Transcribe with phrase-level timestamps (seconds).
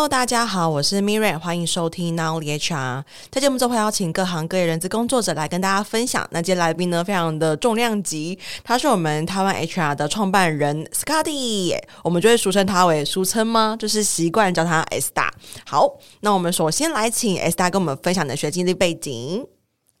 [0.00, 3.04] Hello，大家好，我是 Miriam，欢迎收听 Now HR。
[3.28, 6.26] 在节目中会邀请各行各业人资工作者来跟大家分享。
[6.30, 13.76] 那今天来宾呢，非常的重量级，他是我们台湾 HR 的创办人 Scotty，我们就会俗称他为俗称吗？
[13.78, 15.30] 就是习惯叫他 S 大。
[15.66, 15.86] 好，
[16.20, 19.46] 那我们首先来请 S 大跟我们分享的学经历背景。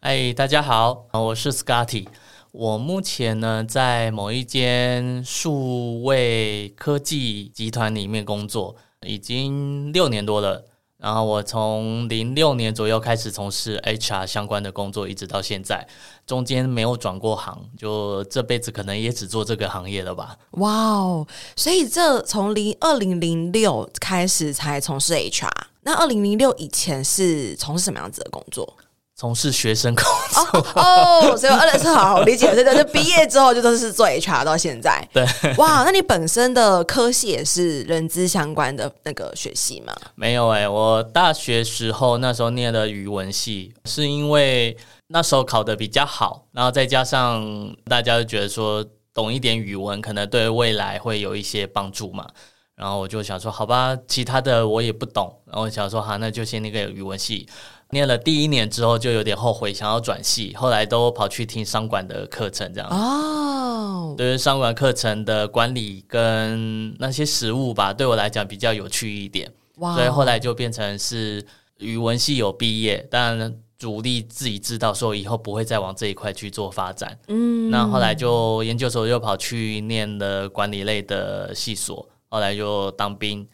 [0.00, 2.06] 哎，大家好，我是 Scotty。
[2.52, 8.74] 我目前呢，在某一间数位科技集团里面工作，
[9.06, 10.64] 已经六年多了。
[10.98, 15.88] 然后我从零六年左右开始从事 HR 相关的工作，一直到现在，
[16.26, 20.36] 中间没有转过行，就这辈子可能也只做这个行业了吧。
[20.50, 21.26] 哇哦！
[21.56, 25.48] 所以这从零二零零六开始才从事 HR，
[25.84, 28.76] 那二零零六以前是从事什么样子的工作？
[29.20, 35.06] 从事学生工作哦，所以二是好好理解，这就是毕业之后就都是做 HR 到现在。
[35.12, 35.22] 对，
[35.58, 39.94] 哇，那你本身的科系也是人资相关的那个学系吗？
[40.14, 44.74] 没有哎、欸，我大学时候那时候念的语文系，是因为
[45.08, 48.82] 那时候考的比较好，然后再加上大家就觉得说
[49.12, 52.26] 懂一点语文可能对未来会有一些帮助嘛，
[52.74, 57.46] 然后我就想说好吧，其他的我也不懂，然后我想说好，那就先那个语文系。
[57.92, 64.14] 念了第一年之后就有点后悔，想要转系，后来都跑去听商管的课程，这样哦。
[64.16, 69.50] 对于商管课程的管理跟那些实务吧，对我来讲比较有趣一点。
[69.76, 69.94] 哇！
[69.96, 71.44] 所以后来就变成是
[71.78, 77.18] 语文系有毕业，但主力自己知道说以后不会再往这一块去做发展。
[77.28, 77.70] 嗯。
[77.70, 83.46] 那后来就研究所又跑去念了管理类的系所，后来就当兵。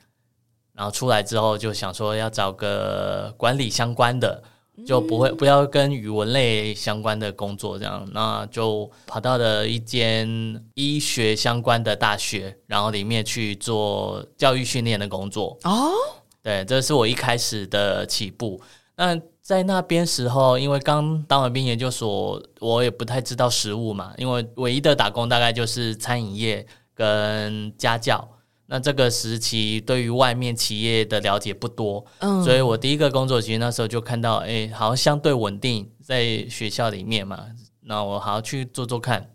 [0.76, 4.42] 然后出来之后就想说要找个管理相关的，
[4.86, 10.28] 就不会不要跟语文类相关的工作这样，那就跑到了一间
[10.74, 15.58] 医学相关的大学，然后里面去做教育训练的工作。
[15.64, 15.92] 哦，
[16.42, 18.60] 对，这是我一开始的起步。
[18.96, 28.28] 那在那边时候，因为刚当完兵，研究所我也不太知道实物嘛，因为唯一的打工大概就是餐饮业跟家教。
[28.68, 37.46] 那这个时期对于外面企业的了解不多，嗯，所以我第一个工作其实那时候就看到，哎，好像相对稳定，在学校里面嘛，
[37.82, 39.30] 那我好好去做做看，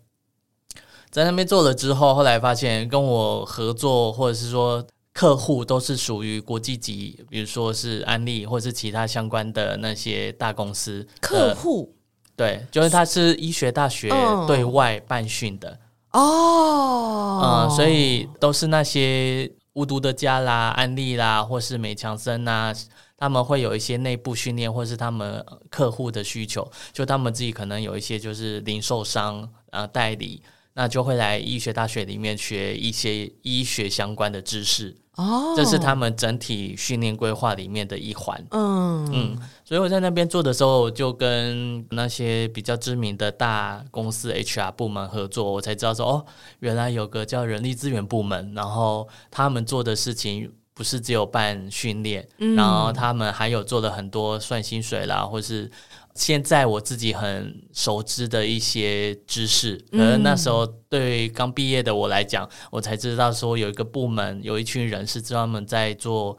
[1.10, 11.94] 在那边做了之后，后来发现跟我合作或者是说客户都是属于国际级，比如说是安利或者是其他相关的那些大公司客户，
[12.36, 14.10] 对，就是他是医学大学
[14.46, 15.78] 对外办训的。
[16.12, 22.74] 哦，嗯，所以都是那些无毒的家啦、安利啦，或是美强生啊，
[23.16, 30.42] 他们会有一些内部训练，或是他们客户的需求，就他们自己可能有一些就是零售商啊代理，
[30.74, 34.96] 那就会来医学大学里面学一些医学相关的知识。
[35.16, 38.42] 哦，这是他们整体训练规划里面的一环。
[38.50, 46.26] 嗯嗯，所以我在那边做的时候，就跟那些比较知名的大公司 HR 部门合作，我才知道说，哦，
[46.60, 55.70] 原来有个叫人力资源部门，然后他们做的事情不是只有办训练，嗯，然后他们还有做了很多算薪水啦，或是。
[56.14, 66.36] 现在我自己很熟知的一些知识，可能那时候对刚毕业的我来讲，我才知道说有一个部门有一群人是专门在做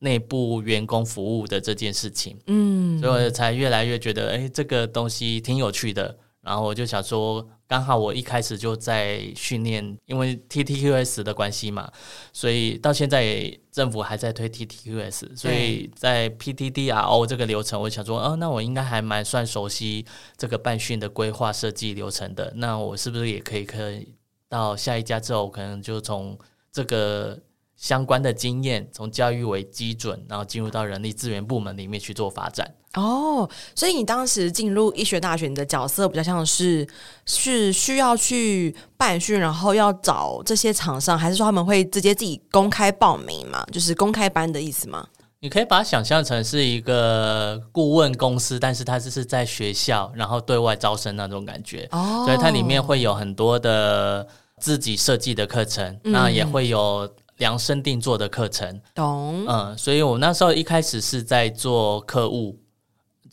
[0.00, 6.18] 内部员工服务的这件事情，嗯，所以我才越来越觉得，哎，这个东西挺有趣的。
[6.42, 11.90] 然后我就想说，刚好我一开始就在训练，因为 TTQS 的关系嘛，
[12.32, 20.06] 所以到现在政府还在推 TTQS，所以在 PTDRO 这个流程，我想说，哦，那我应该还蛮算熟悉
[20.36, 22.52] 这个办训的规划设计流程的。
[22.56, 24.14] 那我是不是也可以可以
[24.48, 26.38] 到下一家之后，可能就从
[26.70, 27.36] 这个
[27.74, 32.72] 相关的经验，从教育为基准，然后进入到人力资源部门里面去做发展。
[32.96, 36.86] 哦，所以你当时进入医学大学，你的角色比较像是
[37.26, 43.62] 是需要去办训，然后要找这些厂商，还是说他们会直接自己公开报名嘛？
[43.70, 45.06] 就是公开班的意思吗？
[45.40, 51.86] 你可以把它想象成是一个顾问公司，但是它只是在学校，然后对外招生那种感觉。
[51.92, 54.26] 哦，所以它里面会有很多的
[54.58, 58.80] 自己设计的课程，那也会有量身定做的课程。
[58.94, 62.58] 懂，嗯，所以我那时候一开始是在做客户。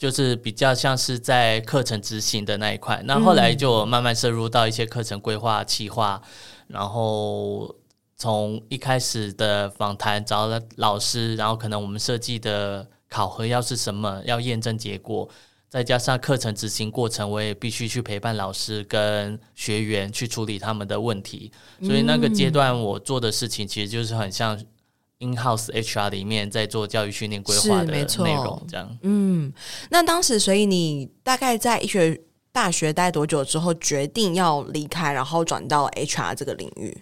[0.03, 6.21] 就是比较像是在课程执行的那一块，那后来就慢慢深入到一些课程规划、企划，
[6.67, 7.73] 然后
[8.17, 15.29] 从一开始的访谈找了老师，然后可能我们设计的考核要是什么，要验证结果，
[15.69, 21.49] 再加上课程执行过程，我也必须去陪伴老师跟学员去处理他们的问题，
[21.81, 24.61] 所以那个阶段我做的事情其实就是很像。
[25.23, 28.97] In-house HR 里面在做教育训练规划的内容，这样。
[29.03, 29.53] 嗯，
[29.89, 32.19] 那当时所以你大概在医学
[32.51, 36.95] 大学待多久之后决定要离开，然后转到 HR 这个领域？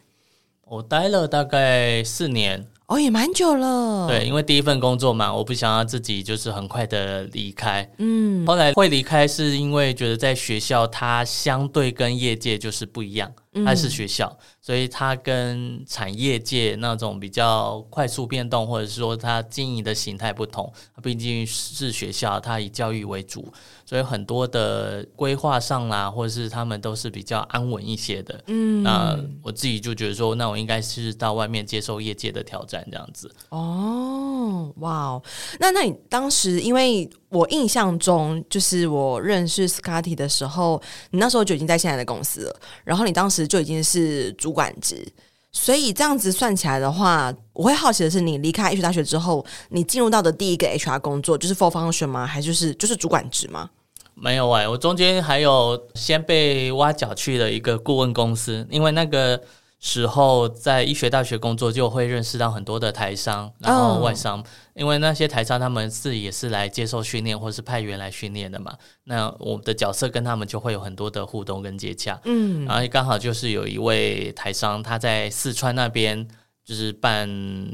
[0.66, 2.68] 我待了大概四年。
[2.88, 4.06] 哦，也蛮久了。
[4.10, 7.90] 对，因为第一份工作嘛，我不想要自己就是很快的离开。
[8.00, 13.32] 嗯，后来会离开是因为觉得在学校它相对跟业界就是不一样，
[13.66, 14.28] 它是学校。
[14.28, 20.72] 嗯所以它跟产业界那种比较快速变动，或者是说它经营的形态不同，
[21.02, 23.52] 毕竟是学校，它以教育为主，
[23.86, 28.44] 所以很多的规划上啦，或者是他们都是比较安稳一些的。
[28.48, 33.34] 嗯，那我自己就觉得说，那我应该是到外面接受业界的挑战，这样子。
[33.50, 35.24] 哦，哇哦，
[35.60, 37.10] 那那你当时因为。
[37.32, 40.82] 我印象中，就是我认识 Scotty 的时候，
[41.12, 45.08] 你那时候就已经在现在的公司了，然后你当时就已经是主管职，
[45.52, 52.26] 所以这样子算起来的话，我会好奇的是，你离开医学大学之后，你进入到的第一个 HR 工作就是 Full Function 吗？
[52.26, 53.70] 还是就是就是主管职吗？
[54.14, 59.42] 没有哎、我中间还有先被挖角去的一个顾问公司，因为那个。
[59.84, 64.46] 时候在医学大学工作，就会认识到很多的台商，然后外商，oh.
[64.76, 68.78] 因为那些台商他们自己也是来接受训练，或是派员来训练的嘛。
[69.06, 72.22] 那我们的角色跟他们就会有很多的互动跟接洽。
[72.26, 76.28] 嗯，然后刚好就是有一位台商，他在四川那边
[76.64, 77.28] 就是办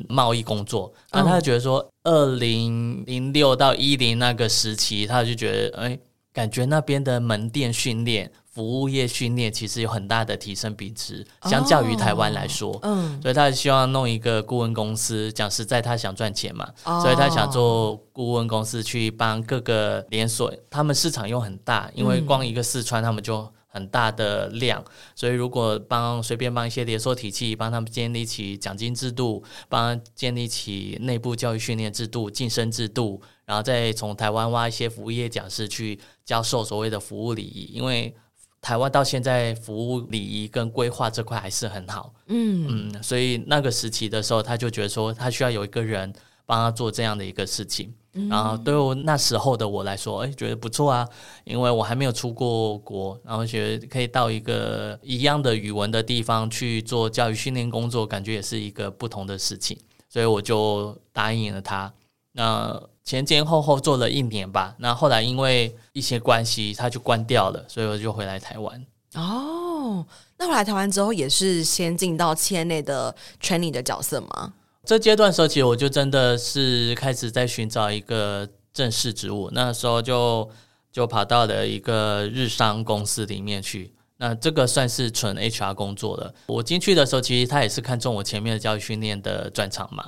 [0.07, 5.99] 贸易工作，然后他就觉得说，二零零六到一零那个时期，他就觉得，哎，
[6.31, 8.31] 感觉那边的门店训练。
[8.57, 15.31] 服务业训练其实有很大的提升比值，相较于台湾来说，嗯，所以他希望弄一个顾问公司。
[15.31, 24.83] 讲实在，他想赚钱嘛，所以他想做顾问公司去帮各个连锁，他们市场又很大，因为光一个四川他们就很大的量，
[25.13, 38.15] 所以如果帮随便帮一些连锁体系帮他们建立起奖金制度，帮建立起内部教育训练制度、晋升制度，然后再从台湾挖一些服务业讲师去教授所谓的服务礼仪，因为。
[38.61, 42.91] 台湾到现在服务礼仪跟规划这块还是很好，嗯。
[42.91, 46.11] 嗯，所以那个时期的时候，他就觉得说他需要有一个人
[46.45, 51.07] 帮他做这样的一个事情，嗯、然后对我那时候的我来说，哎，觉得不错啊，
[51.43, 59.77] 因为我还没有出过国，然后觉得可以到一个一样的语文的地方去做教育训练工作，感觉也是一个不同的事情，
[60.09, 61.93] 所以我就答应了他。
[62.37, 68.85] 那前前后后做了一年吧，那后来因为一些关系，他就关掉了，所以我就回来台湾。
[69.15, 70.05] 哦，
[70.37, 74.53] 那回来台湾之后，也是先进到企业内的 training 的角色吗？
[74.85, 80.47] 这阶段时候，其实我就真的是开始在寻找一个正式职务，那时候就
[80.91, 83.95] 就跑到了一个日商公司里面去。
[84.17, 86.33] 那这个算是纯 HR 工作了。
[86.45, 90.05] 我进去的时候，其实他也是看中我前面的教育训练的专长嘛。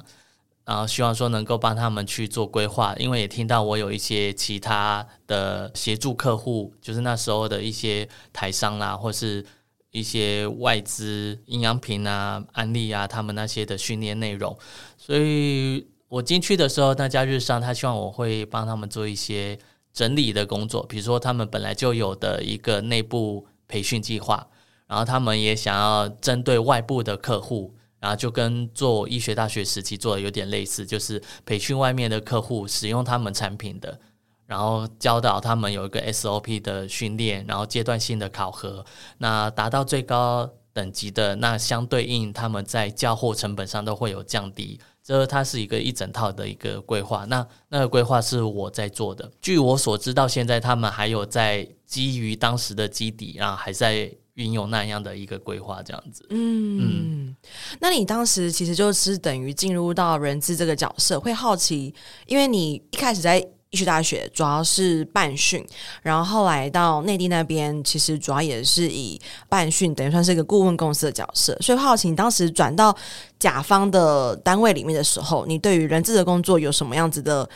[0.69, 9.43] 然后希望说能够帮他们去做规划，因为也听到我有一些其他的协助客户，就是那时候的一些台商啦，或是
[9.89, 14.55] 一些外资营养品啊、安利啊，他们那些的训练内容。
[14.95, 19.57] 所以我进去的时候，那家日商他希望我会帮他们做一些
[19.91, 24.47] 整理的工作，比如说他们本来就有的一个内部培训计划，
[24.85, 27.73] 然后他们也想要针对外部的客户。
[27.99, 33.99] 然后就跟做医学大学时期做的有点类似，就是培训外面的客户使用他们产品的，
[34.45, 38.85] 然后教导他们有一个 SOP 的训练，然后阶段性的考核，
[39.17, 44.79] 那达到最高等级的，那相对应他们在交货成本上都会有降低。
[45.03, 49.29] 这它是一个一整套的一个规划，那那个规划是我在做的。
[49.41, 54.09] 据我所知，到现在他们还有在基于当时的基底，然后还在。
[54.39, 56.25] 运用那样的一个规划，这样子。
[56.29, 57.35] 嗯嗯，
[57.79, 61.93] 那你当时其实就是等于进入到人资这个角色，会好奇，
[62.25, 63.37] 因为你一开始在
[63.71, 65.63] 医学大学主要是办训，
[66.01, 69.19] 然后后来到内地那边，其实主要也是以
[69.49, 71.55] 办训，等于算是一个顾问公司的角色。
[71.59, 72.95] 所以好奇，你当时转到
[73.37, 77.47] 甲方的单位里面的时候，你对于人资的工作有什么样子的？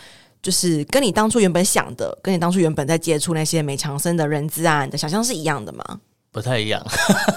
[0.44, 6.02] 就是跟你当初原本想的，跟你当初原本在接触那些美强生的人资啊，你的想象是一样的吗？
[6.34, 6.84] 不太一样，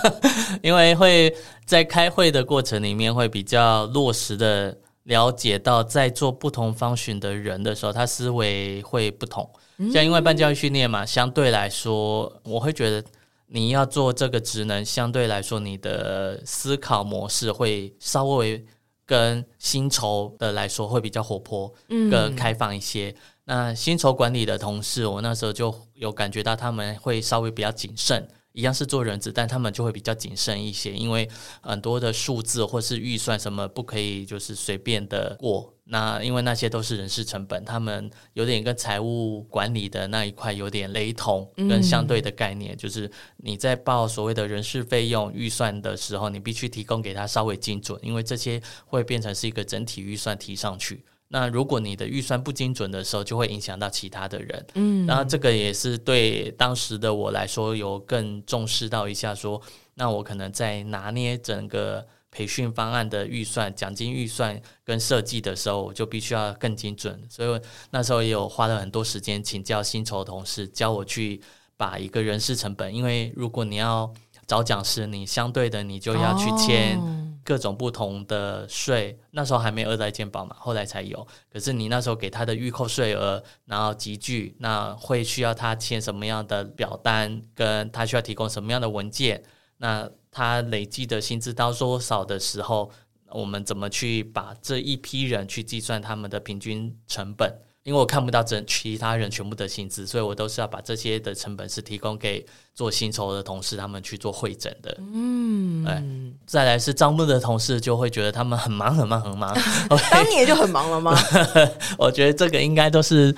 [0.62, 1.32] 因为会
[1.66, 9.48] 在开会的过程里面会比较落实的了解到，在做不同 function 的人的时候，他思维会不同。
[9.92, 13.04] 像因为办教育训练嘛，相对来说，我会觉得
[13.48, 18.64] 你要做这个职能，相对来说你的思考模式会稍微
[19.04, 21.70] 跟薪酬的来说会比较活泼，
[22.10, 23.14] 更开放一些。
[23.44, 28.26] 那薪酬管理的同事，我那时候就有感觉到他们会稍微比较谨慎。
[28.56, 31.28] 一样是做人质，但他们就会比较谨慎一些，因为
[31.60, 35.74] 很多的数字或是预算什么不可以就是随便的过。
[35.88, 51.04] 那因为那些都是人事成本，他们有点跟财务管理的那一块有点雷同，跟相对的概念，嗯、就是你在报所谓的人事费用预算的时候，你必须提供给他稍微精准，因为这些会变成是一个整体预算提上去。
[51.28, 54.66] 那如果你的预算不精准的时候，就会影响到其他的人。
[54.74, 59.62] 嗯，然后这个也是对当时的我来说有更重视到一下说，说
[59.94, 67.20] 那我可能在拿捏整个培训方案的预算、奖金预算跟设计的时候，我就必须要更精准。
[67.28, 71.40] 所以那时候也有花了很多时间请教薪酬同事，教我去
[71.76, 74.08] 把一个人事成本，因为如果你要
[74.46, 76.96] 找讲师，你相对的你就要去签。
[76.98, 81.24] 哦各种不同的税，那时候还没有二代健保嘛，后来才有。
[81.52, 89.40] 可是你那时候给他的预扣税额，然后集聚，那会需要他签什么样的表单，跟他需要提供什么样的文件？
[89.76, 92.90] 那他累计的薪资到多少的时候，
[93.30, 97.60] 我们怎么去把这一批人去计算他们的平均成本？
[97.86, 104.98] 因为我看不到整其他人全部的薪资，所以我都是要把这些的成本是提供给做薪酬的同事他们去做会诊的。
[104.98, 106.02] 嗯，对。
[106.44, 109.56] 再来是招募的同事就会觉得他们很忙很忙很忙。
[110.10, 111.16] 当年就很忙了吗？
[111.96, 113.32] 我觉得这个应该都是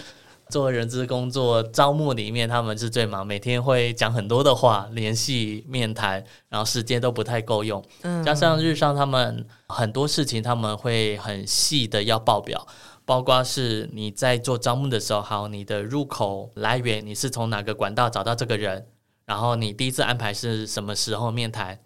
[0.49, 7.85] 做人资工作招募里面他们是最忙，每天会讲很多的话，联系面谈，然后时间都不太够用。
[8.01, 12.67] 嗯，加上日上他们很多事情他们会很细的要报表。
[13.09, 18.87] 包括是你在做招募的时候，好，你的入口来源，你是从哪个管道找到这个人？
[19.25, 21.81] 然后你第一次安排是什么时候面谈？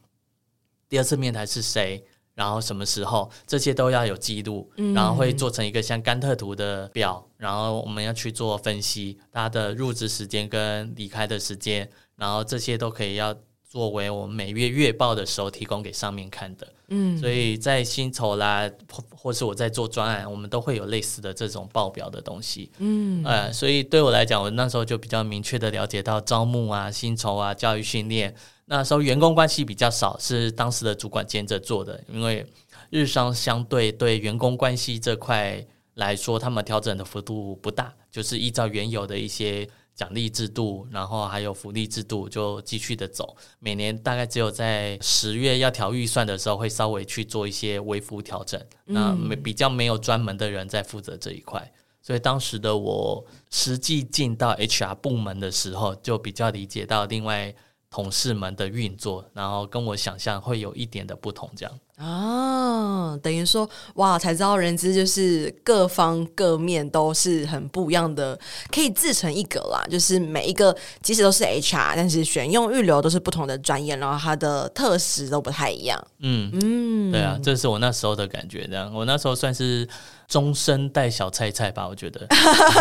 [0.89, 2.05] 第二次面谈是谁？
[2.35, 3.31] 然后什么时候？
[3.47, 13.33] 这些都要有记录，然后会做成一个像甘特图的表，然后我们要去做分析，他的入职时间跟离开的时间，然后这些都可以要。
[13.73, 28.35] 作为我们每月月报的时候提供给上面看的，嗯，所以在薪酬啦，或或是我在做专案，我们都会有类似的这种报表的东西，嗯，呃，所以对我来讲，我那时候就比较明确的了解到招募啊、薪酬啊、教育训练，
[28.67, 32.45] 那时候员工关系比较少，是当时的主管兼着做的，因为
[32.91, 39.67] 日商相对对员工关系这块来说，他们调整的幅度不大，就是依照原有的一些。
[39.95, 43.37] 奖励制度，然后还有福利制度，就继续的走。
[43.59, 48.61] 每年大概只有在十月要调预算的时候，会稍微去做一些微幅调整。
[48.87, 57.55] 嗯、那没比较没有专门的人在负责这一块，所以当时的我实际进到 HR 部门的时候，就比较理解到另外
[57.91, 61.79] 同事们的运作，然后跟我想象会有一点的不同，这样。
[61.97, 68.39] 啊，等于说哇，才知道人资就是各方各面都是很不一样的，
[68.73, 69.85] 可以自成一格啦。
[69.91, 76.03] 就是每一个即使都是 HR，但是选用预留都是不同的专业，然后它的特质都不太一样。
[76.21, 78.67] 嗯嗯，对啊，这是我那时候的感觉。
[78.67, 79.89] 这样，我那时候算是。
[80.33, 82.27] 中生代小菜菜吧，我觉得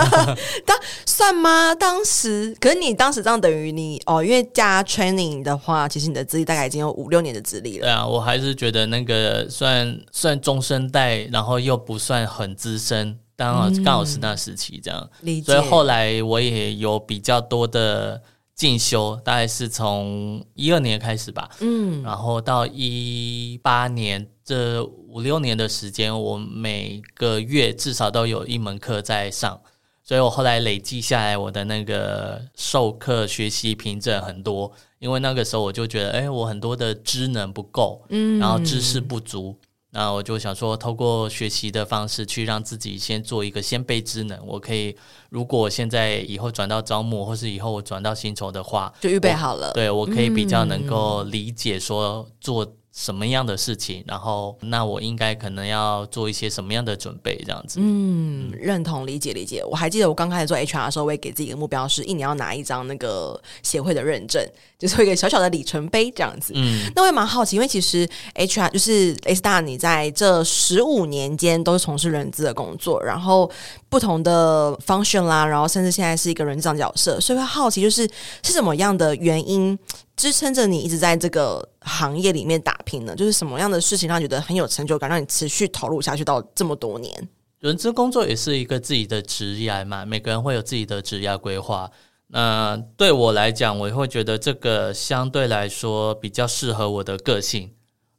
[0.66, 1.76] 当算吗？
[1.76, 7.82] 当时，可是你当时这样等于你哦，因为加 training 的话，其实你的资历大概已经有五六年的资历了。
[7.82, 15.10] 对啊，我还是觉得那个算算中生代，然后又不算很资深，刚好刚好是那时期这样。
[15.44, 18.22] 所以后来我也有比较多的
[18.56, 24.26] 进修，大概是从一二年开始吧，嗯，然后到一八年。
[24.52, 29.58] 这五六年的时间，我每个月至少都有一门课在上，
[30.04, 34.70] 所以我后来累计下来，我的那个授课学习凭证很多。
[35.00, 39.56] 因为那个时候我就觉得，哎，我很多的知能不够，嗯，然后知识不足，
[39.92, 44.38] 那我就想说，透过学习的方式去让自己先做一个先备知能。
[44.46, 44.94] 我可以，
[45.30, 49.72] 如果现在以后转到招募，或是以后我转到薪酬的话，就预备好了。
[49.72, 52.76] 对，我可以比较能够理解说做。
[52.94, 57.80] 什么样的事情，然后那我应该可能要做一些什么样的准备，这样子。
[57.82, 59.64] 嗯，认同、理解、理解。
[59.64, 64.46] 我还记得我刚开始做 HR 的时候，我也给自己一个目标，是一年要拿一张那个协会的认证，
[64.78, 66.52] 就是一个小小的里程碑这样子。
[66.54, 68.06] 嗯，那我也蛮好奇，因为其实
[68.36, 73.50] HR 就是 A-Star，你在这十五年间都是从事人资的工作，然后
[73.88, 78.06] 不同的 function 啦，然后甚至现在是一个人资角色，所以会好奇，就是
[78.44, 79.80] 是什么样的原因？
[80.22, 83.16] 支撑着你一直在这个行业里面打拼呢？
[83.16, 87.28] 就是什么样的事情让你觉得很有成就感，让你持续投入下去到这么多年？
[87.58, 91.90] 人资工作也是一个自己的职业嘛，每个人会有自己的职业规划。
[92.28, 97.74] 那对我来讲，我会觉得这个相对来说比较适合我的个性。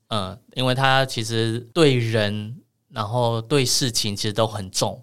[0.09, 2.57] 嗯，因为他其实对人，
[2.89, 5.01] 然后对事情其实都很重。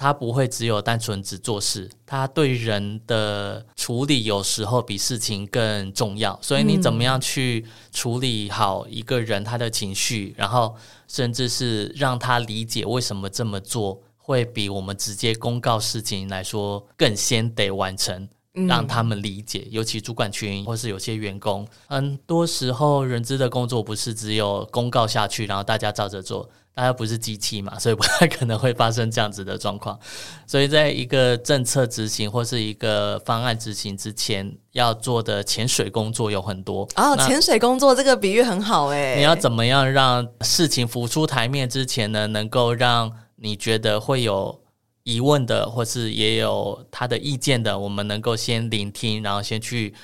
[0.00, 6.38] 他不会只有单纯只做事，他对人的处理有时候比事情更重要。
[6.40, 10.74] 所以你怎么样去处理好一个人他的情绪，然后
[11.06, 18.26] 甚至是让他理解为什么这么做，会比我们直接公告事情来说更先得完成，
[18.66, 19.68] 让他们理解。
[19.70, 26.48] 尤其主管群或是有些员工，很多时候人资的工作不是只有公告下去，然后大家照着做。
[26.74, 29.98] 大家不是机器嘛， 所以不太可能会发生这样子的状况。
[30.46, 36.88] 所以在一个政策执行或是一个方案执行之前，要做的潜水工作有很多。
[36.96, 39.16] 哦，潜水工作这个比喻很好诶。
[39.16, 44.60] 你要怎么样让事情浮出台面之前呢，能够让你觉得会有
[45.02, 49.94] 疑问的，或是也有他的意见的，我们能够先聆听，然后先去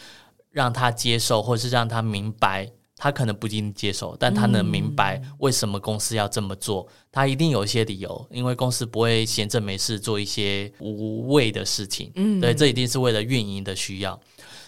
[0.51, 2.71] 让他接受，或是让他明白。
[2.99, 6.87] 他可能不一定接受，但他能明白为什么公司要这么做。
[6.89, 12.11] 嗯、他一定有一些理由，因为公司不会闲着没事做一些无谓的事情。
[12.15, 14.19] 嗯，对，这一定是为了运营的需要。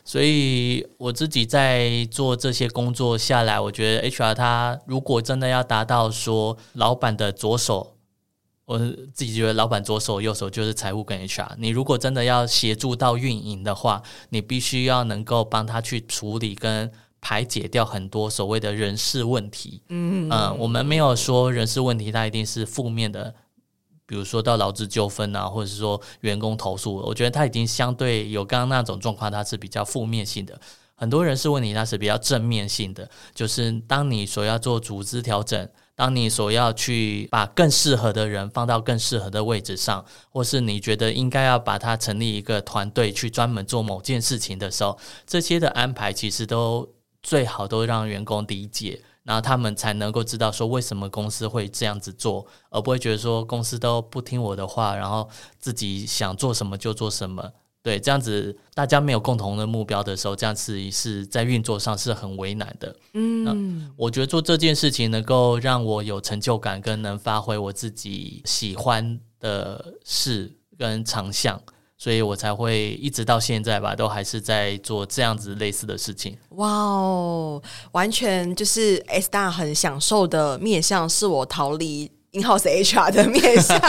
[0.04, 7.96] 所以我自己在做这些工作下来，我觉得 HR 他如果真的要达到说老板的左手，
[8.66, 11.54] 我自己觉得老板左手右手就是财务跟 HR。
[11.56, 16.92] 你如果真的要协助到运营的话，你必须要能够帮他去处理跟。
[17.20, 23.34] 排解掉很多所谓的人事问题，嗯，呃，我们没有说人事问题它一定是负面的，
[24.06, 30.58] 比如说到劳资纠纷啊，或者是说员工投诉，我觉得它已经相对有刚刚那种状况，它是比较负面性的。
[30.94, 46.88] 很多人事问题它是比较正面性的，就是当你所要做组织调整，当你所要去把更适合的人放到更适合的位置上，或是你觉得应该要把它成立一个团队去专门做某件事情的时候，这些的安排其实都。
[47.28, 57.52] 最好都让员工理解，然后他们才能够知道说为什么公司会这样子做，而不会觉得说公司都不听我的话，然后自己想做什么就做什么。
[57.82, 62.96] 对，这样子大家没有共同的目标的时候，这样子是在运作上是很为难的。
[63.12, 71.60] 嗯，我觉得做这件事情能够让我有成就感，跟能发挥我自己喜欢的事跟长项。
[71.98, 76.38] 所以我才会一直到现在吧，都还是在做这样子类似的事情。
[76.50, 83.76] 哇哦，完全就是 S 大很享受的面向，是我逃离 in-house HR 的面向。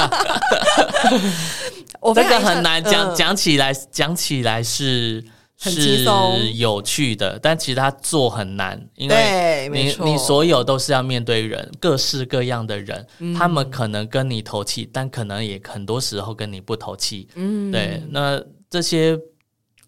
[2.01, 5.23] 我这个很难讲，讲起来，讲起来是。
[5.61, 17.27] 是有趣的，但其实他做很难，因为你你所有都是要面对人，各式各样的人，嗯、他们可能跟你投气，但可能也很多时候跟你不投气。
[17.35, 19.19] 嗯，对，那这些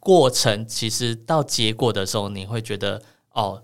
[0.02, 3.64] 过程其实到结果的时候，你会觉得哦，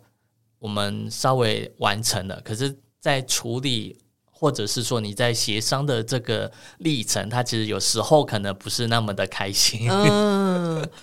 [0.60, 3.98] 我们稍微完成了，可是，在处理
[4.32, 9.90] 或者是说你在协商的这个历程，它其实有时候可能不是那么的开心。
[9.92, 10.88] 嗯。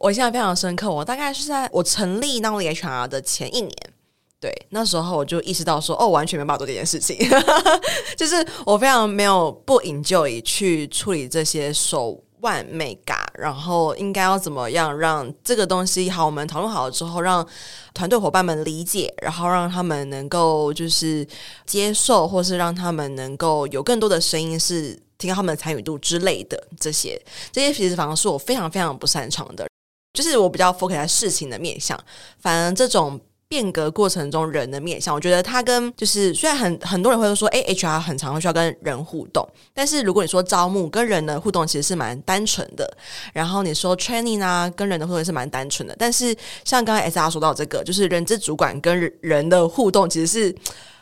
[0.00, 3.72] 我印象非常深刻，我大概是在我成立 n o l e HR 的前一年，
[4.40, 7.18] 对，那时候我就意识到说，哦，完全没办法做这件事情，
[8.16, 17.46] 就是我非常没有不引咎以去处理这些手腕眉角，然后应该要怎么样让这个东西好，我们讨论好了之后，让
[17.92, 21.26] 团队伙伴们理解，然后让他们能够就是
[21.66, 27.20] 接受，或是让他们能够有更多的声音是提高他们的参与度之类的这些，
[27.52, 29.66] 这些其实反而是我非常非常不擅长的。
[30.12, 31.98] 就是我比较 focus 在事情的面向，
[32.38, 39.44] 反而这种变革过程中人的面向，我觉得它跟就是虽然很很多人会说，哎，HR 很常会需要跟人互动，
[39.74, 42.88] 但是如果你说招募跟人的互动其实是蛮单纯的，
[43.32, 50.54] 然后你说 training 啊跟人的互动也是蛮单纯的，但是像刚才 SR 说到这个，就是人资主管跟人的互动其实是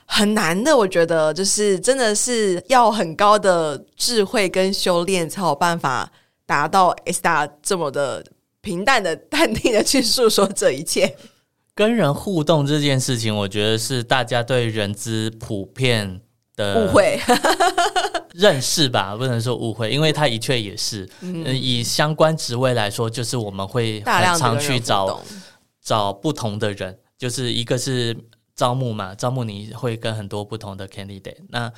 [0.06, 6.10] 很难的，我觉得就是真的是要很高的智慧跟修炼才有办法
[6.46, 8.24] 达到 SR 这么的。
[8.60, 11.16] 平淡的、淡定的去诉说这一切，
[11.74, 16.20] 跟人互动这件事情，我觉得是大家对人资普遍
[16.56, 17.20] 的误会
[18.34, 21.08] 认识吧，不能说误会，因为他的确也是。
[21.20, 25.22] 嗯，以相关职位来说，就是我们会很常去找
[25.82, 28.16] 找不同的人，就是一个是
[28.54, 31.72] 招募嘛，招募你会跟很多不同的 candidate，那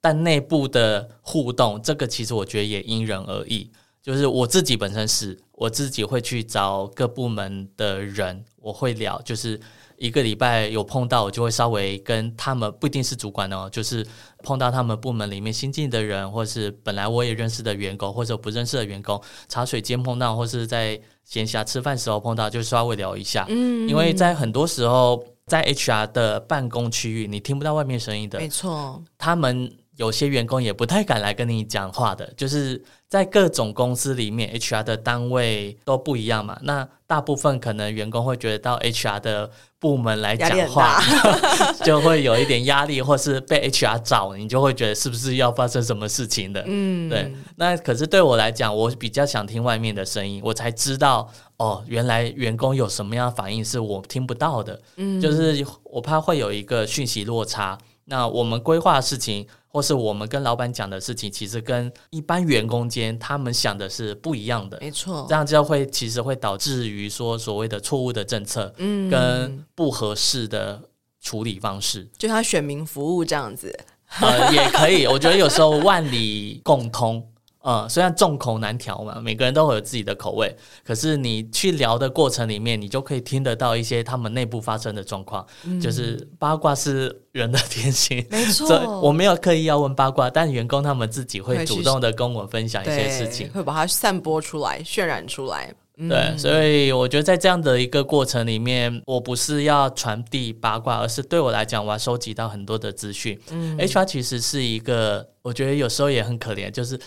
[0.00, 3.70] 但内部的互动，这个其实我觉得也因人而异。
[4.04, 9.58] 就是我自己本身是，我自己会去找各部门的人，我会聊，就是
[9.96, 14.06] 一个礼拜有碰到，我就会稍微跟他们，不一定是主管哦，就是
[14.42, 23.46] 碰到他们部门里面新进的人，或是本来我也认识的员工，或者不认识的员工，茶水间碰到，或是在闲暇吃饭时候碰到，就稍微聊一下。
[23.48, 29.72] 嗯，因为在很多时候，在 HR 的办公区域，你听不到外面声音的，没错，他们。
[29.96, 36.58] 有些员工也不太敢来跟你讲话的，就是在各种公司里面，HR 的单位都不一样嘛。
[36.62, 41.00] 那大部分可能员工会觉得到 HR 的部门来讲话，
[41.84, 46.64] 就会有一点压力，或是被 HR 找，你就会觉得是不是要发生什么事情的？
[46.66, 47.32] 嗯，对。
[47.56, 54.80] 那可是对我来讲，我比较想听外面的声音，我才知道哦，原来员工有什么样的反应是我听不到的。
[54.96, 57.78] 嗯，就是我怕会有一个讯息落差。
[58.06, 64.78] 那我们规划的事情，或是我们跟老板讲的事情，其实跟一般员工间他们想的是不一样的。
[64.80, 70.82] 没错，这样就会其实会导致于说所谓的错误的政策，嗯，跟不合适的
[71.20, 73.74] 处理方式，就他选民服务这样子，
[74.20, 75.06] 呃，也可以。
[75.06, 77.26] 我觉得有时候万里共通。
[77.64, 85.46] 呃，虽然众口难调嘛，每个人都会有自己的口味，可是你去聊的过程里面，你就可以听得到一些他们内部发生的状况。
[85.64, 89.00] 嗯，就是八卦是人的天性，没错。
[89.00, 95.74] 我没有刻意要问八卦，但员工他们自己会主动的跟我分享一些事情，会把它散播出来、渲染出来。
[95.96, 103.40] 嗯，对，所以我觉得在这样的一个过程里面，我不是要传递八卦，而是对我来讲，我要收集到很多的资讯。
[103.50, 107.00] 嗯，HR 其实是一个，我觉得有时候也很可怜，就是。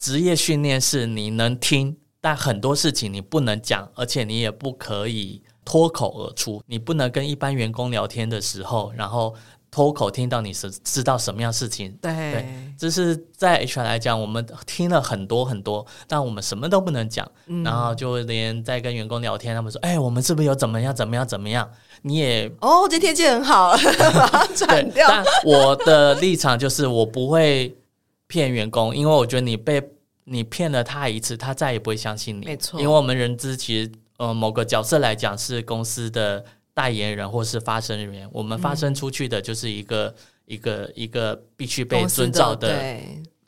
[0.00, 6.62] 职业训练是你能听，但很多事情你不能讲，而且你也不可以脱口而出。
[6.66, 9.34] 你不能跟一般员工聊天的时候，然后
[9.70, 11.92] 脱口听到你是知道什么样事情。
[12.00, 17.30] 对，对，这是在 HR 来讲，我们听了很多很多，但我们什么都不能讲。
[17.48, 23.76] 嗯、然后就连在跟员工聊天，他们说：“哎，我们是不是有怎么样怎么样怎么样？”你也哦，这天气很好，
[24.14, 25.06] 把它转掉。
[25.06, 27.76] 但我的立场就是，我不会。
[28.30, 29.82] 骗员工，因为我觉得你被
[30.22, 32.44] 你骗了他一次，他再也不会相信你。
[32.46, 40.14] 没错，因为我们人资其实呃某个角色来讲是公司的代言人或是发声人员，我们发声出去的就是一个、嗯、
[40.46, 43.00] 一个一个必须被遵照的，的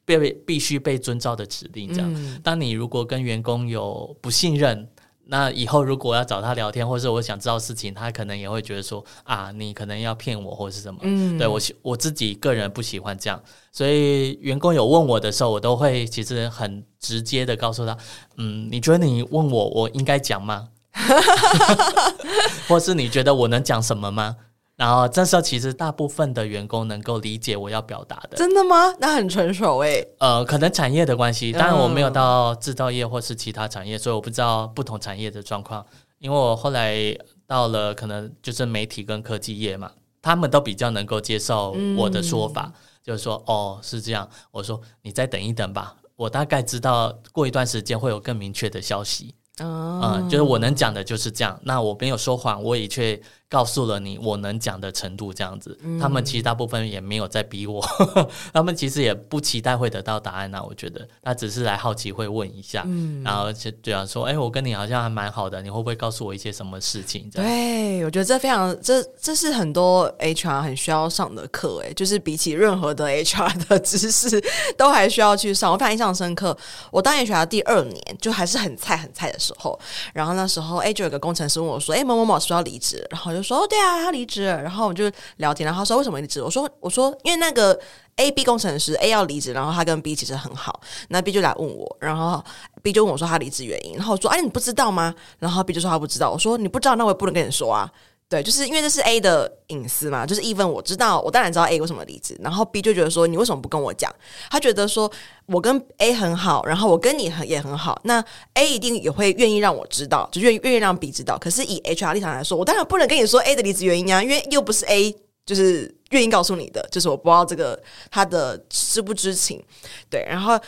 [0.04, 1.94] 被必须被遵照的指令。
[1.94, 4.88] 这样，嗯、当你如果跟员工有不信任。
[5.26, 11.00] 那以后如果要找他聊天， 或者是我想知道事情，他可能也会觉得说啊，你可能要骗我，或者是什么。
[11.02, 17.96] 嗯，对，我我自己个人不喜欢这样，所以员工有问我的时候，我都会其实很直接的告诉他，
[18.36, 20.68] 嗯，你觉得你问我，我应该讲吗？
[22.68, 24.36] 或是你觉得我能讲什么吗？
[24.82, 28.36] 然后这时候，其实大部分的员工能够理解我要表达的。
[28.36, 28.92] 真的吗？
[28.98, 30.04] 那很成熟诶。
[30.18, 35.86] 呃，可能产业的关系，当然我没有到制造业或是其他产业，所以我不知道不同产业的状况。
[36.18, 37.16] 因为我后来
[37.46, 39.88] 到了可能就是媒体跟科技业嘛，
[40.20, 42.72] 他们都比较能够接受我的说法，嗯、
[43.04, 44.28] 就是说哦是这样。
[44.50, 49.32] 我说你再等一等吧，我大概知道过一段时间会有更明确的消息。
[49.58, 51.56] 嗯、呃，就是我能讲的就是这样。
[51.62, 53.22] 那我没有说谎，我也却。
[53.52, 57.86] 告诉了你我能讲的程度，这样子，嗯、他们其实大部分也没有在逼我，
[58.50, 60.62] 他们其实也不期待会得到答案呐、啊。
[60.66, 67.28] 我觉得他只是来好奇，会问一下，嗯、然后就对啊说，哎、欸，我跟你好像还蛮好的，你会不会告诉我一些什么事情？
[67.30, 74.42] 对，我觉得这非常，这这是很多 HR 很需要上的课，哎，就是比起任何的 HR 的知识，
[74.78, 75.70] 都还需要去上。
[75.70, 76.56] 我非常印象深刻，
[76.90, 79.78] 我当 HR 第二年，就还是很菜很菜的时候，
[80.14, 83.06] 然后那时候，哎，就有个工程师问我说，哎，某某某说要离职？
[83.10, 83.41] 然后就。
[83.42, 86.42] 说对啊，他离职了，然后我们就聊天，然后他说为什么离职？
[86.42, 87.78] 我说我说因为那个
[88.16, 92.44] A B 工程师 A 要离职，然后他跟 B 其实很好，那 B 就来问我，然后
[92.82, 95.14] B 就问我说他离职原因，然后我说哎你不知道吗？
[95.38, 97.90] 然后 B 就说他不知道，我说你不知道那我也不能跟你说啊，
[98.32, 104.10] 对，就是因为这是 A 的隐私嘛，就是 even 我知道，我当然知道 A 为什么离职，然后 B 就觉得说你为什么不跟我讲？
[104.50, 105.10] 他觉得说。
[105.46, 111.36] 我跟 A 很好，然后我跟你很也很好，那 A 一定也会愿意让我知道，就愿意愿意让 B 知道。
[111.36, 115.14] 可是以 HR 立场来说，我当然不能跟你说 A 的离职原因啊，因为又不是 A
[115.44, 119.62] 就是愿意告诉你的，就是我不知道这个他的知不知情。
[120.08, 120.58] 对，然后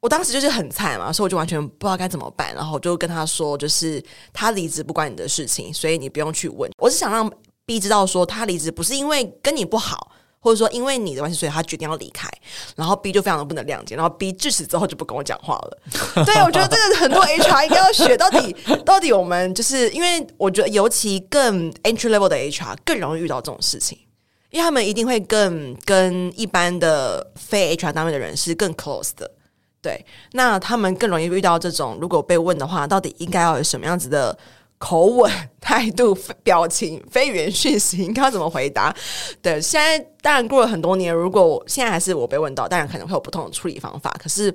[0.00, 6.70] 我当时就是很菜嘛，所以我就完全不知道该怎么办，然后我就跟他说，就是他离职不关你的事情，所以你不用去问。
[6.78, 7.30] 我是想让
[7.64, 10.12] B 知道说他离职不是因为跟你不好。
[10.38, 12.28] 或者说因为你的关系，所以他决定要离开，
[12.76, 16.24] 然后 B 就非常的不能谅解，然后 B 自此之后就不跟我讲话了。
[16.24, 18.54] 对，我觉得这个很多 HR 应该要学到底，
[18.84, 23.98] 到底我们就是因为我觉得尤其更 entry level 的 HR 更容易遇到这种事情，
[24.50, 29.28] 因为他们一定会更跟一般的非 HR 单位的人是更 close 的。
[29.86, 34.36] 对，那他们更容易遇到这种，如果被问的话，到底应该要有什么样子的？
[34.78, 38.94] 口吻、 态度、表情、非语言讯息，应该要怎么回答？
[39.40, 44.14] 对，现在当然过了很多年，如果我现在还是我被问到，当然可能会有不同的处理方法。
[44.22, 44.54] 可是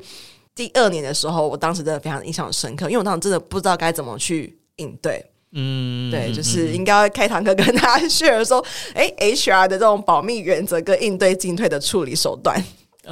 [0.54, 5.26] 第二年的时候，我当时真的非常印象深刻，因为我当时真的不知道该怎么去应对。
[5.54, 8.63] 嗯，对，就是应该要开堂课跟大家 share 说，
[8.94, 12.63] 哎，HR 的这种保密原则跟应对进退的处理手段。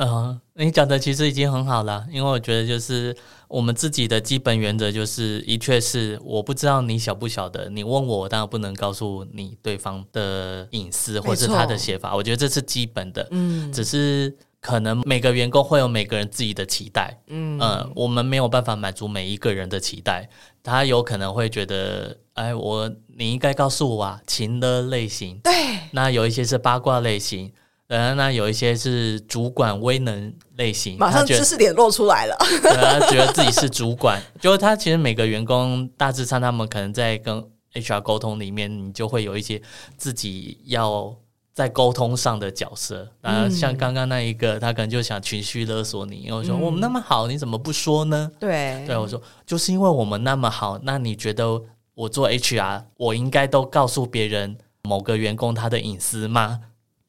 [0.02, 3.14] 嗯，你讲的其实已经很好了，因为我觉得就是
[3.50, 13.28] 我们自己的基本原则就是，的确是我不知道你晓不晓得，你问我，我当然不能告诉你对方的隐私或是他的写法，我觉得这是基本的。
[13.32, 20.30] 嗯，只是可能每个员工会有每个人自己的期待，嗯，呃，我们没有办法满足每一个人的期待，
[20.64, 25.52] 他有可能会觉得，哎，我你应该告诉我啊，情的类型，对，
[25.92, 27.52] 那有一些是八卦类型。
[27.90, 32.38] 呃，那有一些是主管威能类型，马上知识点露出来了。
[32.40, 39.60] 他觉得自己是主管，就是他其实每个员工大致上，他们可能在跟 HR 沟通里面，你就会有一些
[39.98, 41.16] 自己要
[41.52, 43.12] 在沟通上的角色。
[43.22, 48.30] 啊，像刚刚那一个，他可能就想情绪勒索你，因为我说我们那么好，你怎么不说呢？
[48.40, 51.60] 对，对我说，就是因为我们那么好，那你觉得
[51.96, 56.60] 我做 HR，我应该都告诉别人某个员工他的隐私吗？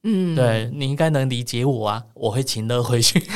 [0.02, 3.22] 嗯，对，你应该能理解我啊，我会请乐回去。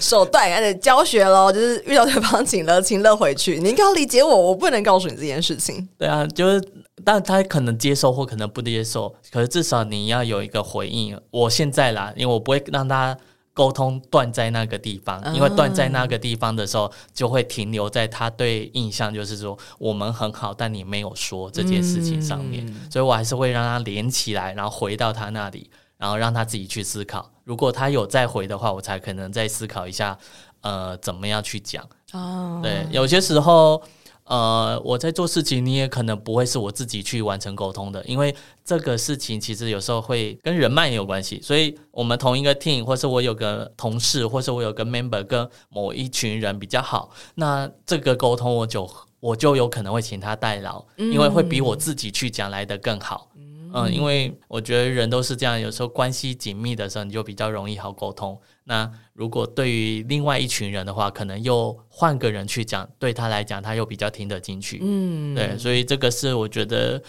[0.00, 5.88] 手段开始教学喽，就是遇到对方请乐，请乐回去，你应该要理解我，我不能告诉你这件事情。
[5.96, 6.62] 对啊，就是，
[7.04, 11.18] 但他可能接受或可能不接受，可是至少你要有一个回应。
[11.30, 13.16] 我现在啦，因为我不会让他。
[13.56, 27.30] 沟通断在那个地方，因为断在那个地方的时候，就会停留在他对印象，就是说我们很好，但你没有说这件事情上面，嗯、所以我还是会让他连起来，然后回到他那里，然后让他自己去思考。
[27.44, 30.18] 如果他有再回的话，我才可能再思考一下，
[30.60, 31.82] 呃，怎么样去讲。
[32.12, 33.82] 哦，对，有些时候。
[34.26, 38.34] 呃，我在做事情，你也可能不会是我自己去完成沟通的，因为
[38.64, 41.40] 这个事情其实有时候会跟人脉也有关系。
[41.40, 53.30] 所以，我们同一个 team，或是我有个同事，或是我有个 member 跟某一群人比较好，那这个沟通我就我就有可能会请他代劳，因为会比我自己去讲来的更好。
[53.72, 58.36] 嗯，因为我觉得人都是这样，有时候关系紧密的时候，你就比较容易好沟通。
[58.68, 64.80] 那如果对于另外一群人的话，可能又换个人去讲，对他来讲，他又比较听得进去。
[64.82, 67.00] 嗯，对，所以这个是我觉得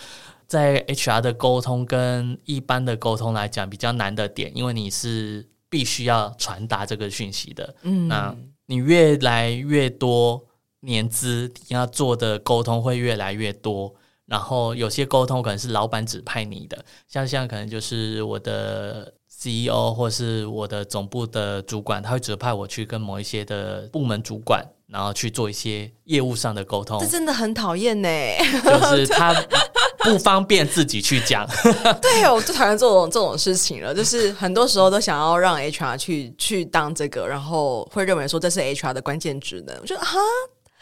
[0.45, 7.75] 在 HR 的沟通跟一般的沟通来讲比较难的点，因为你是必须要传达这个讯息的。
[7.81, 8.35] 嗯，那
[8.67, 10.45] 你越来越多
[10.81, 13.95] 年资，你要做的沟通会越来越多。
[14.27, 26.99] 然后有些沟通可能是老板指派你的，像像可能就是我的 CEO 或是我的总部的主管，他会指派我去跟某一些的部门主管，然后去做一些业务上的沟通。
[26.99, 28.09] 这真的很讨厌呢，
[28.63, 29.33] 就是他
[29.99, 31.47] 不方便自己去讲。
[32.01, 39.77] 对，我最讨厌这种这种事情了，就是很多时候都想要让 HR 去去当这个，然后会认为说这是 HR 的关键职能。
[39.79, 40.17] 我觉得哈，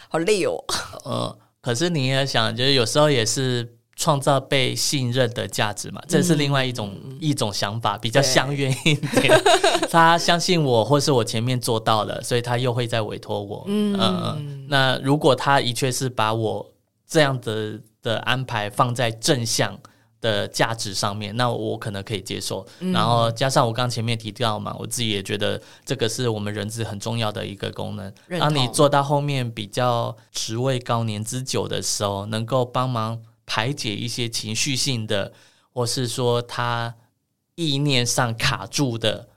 [0.09, 0.63] 好累哦。
[1.05, 1.37] 嗯。
[1.61, 9.41] 可是你也想，就是有时候也是创造被信任的价值嘛，这是另外一种、嗯、一种想法，比较相约一点。
[9.89, 13.63] 他相信我，或是我前面做到了，所以他又会再委托我。
[13.67, 16.65] 嗯，嗯，那如果他的确是把我
[17.07, 19.79] 这样的的安排放在正向。
[20.21, 22.65] 的价值上面，那我可能可以接受。
[22.79, 28.11] 嗯、然后加上我刚前面提到嘛，我自己也觉得这个是我们人资很重要的一个功能。
[28.39, 35.33] 当你做到后面比较职位高、年资久的时候，能够帮忙排解一些情绪性的，
[35.71, 36.95] 或是说他
[37.55, 39.29] 意念上卡住的，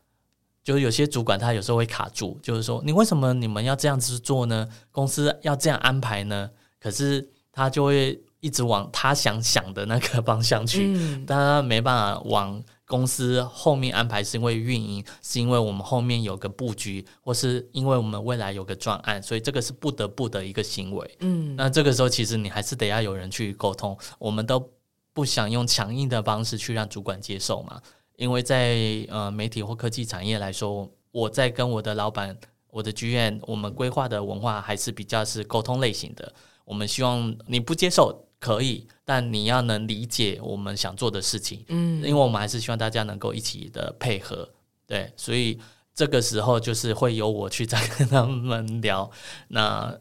[0.62, 4.68] 就是有些主管他有时候会卡住，就是说你为什么你们要这样子做呢？
[4.90, 6.50] 公司要这样安排呢？
[6.80, 8.20] 可是他就会。
[8.40, 21.16] 一直往他想想的那个方向去，嗯、但他没办法往公司后面安排，是因为运营，是因为我们后面有个布局，或是因为我们未来有个专案，所以这个是不得不的一个行为。
[21.20, 24.70] 嗯，那这个时候其实你还是得要有人去沟通，我们都
[25.12, 27.78] 不想用强硬的方式去让主管接受嘛，
[28.16, 28.74] 因为在
[29.10, 32.34] 呃媒体或科技产业来说，我在跟我的老板、
[32.70, 36.32] 我的剧院，我们规划的文化还是比较是沟通类型的，
[36.64, 38.24] 我们希望你不接受。
[38.40, 44.48] 可以，但你要能理解我们想做的事情，嗯，因为我们还是希望大家能够一起的配合，
[44.86, 45.58] 对，所以
[45.92, 49.10] 这个时候就是会由我去再跟他们聊，
[49.48, 49.92] 那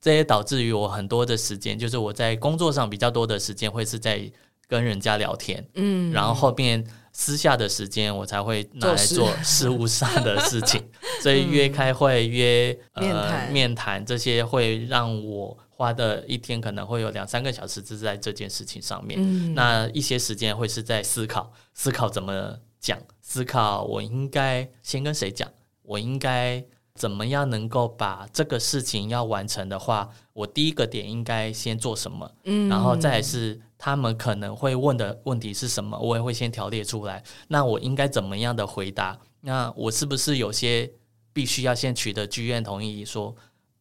[0.00, 4.30] 这也导致于我很多的时间，就是我在工作上比较多的时间会是在
[4.68, 9.70] 跟人家聊天，嗯，然后后面私下的时间我才会拿来做事。
[9.70, 15.56] 务上的事情，事 所以约开会、约、呃、面谈这些会让我。
[15.76, 19.20] 花的一天可能会有两三个小时，只是在这件事情上面。
[19.22, 25.46] 嗯、那一些时间会是在思考，思考怎么讲，思考我应该先跟谁讲，
[25.82, 37.22] 我应该怎么样能够把这个事情要完成的话，我第一个点应该先做什么，嗯、然后再是他们可能会问的问题是什么，我也会先条列出来。
[37.48, 39.20] 那我应该怎么样的回答？
[39.42, 40.90] 那我是不是有些
[41.34, 43.04] 必须要先取得剧院同意？
[43.04, 43.34] 说哦、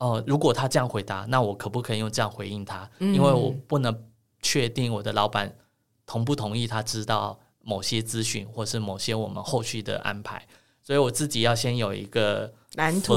[0.05, 2.87] 呃，如果他这样回答，那我可不可以用这样回应他？
[2.99, 3.91] 因为我不能
[4.41, 5.51] 确定我的老板
[6.05, 10.45] 同不同意他知道某些资讯，或是某些我们后续的安排。
[10.83, 13.15] 所以我自己要先有一个蓝图，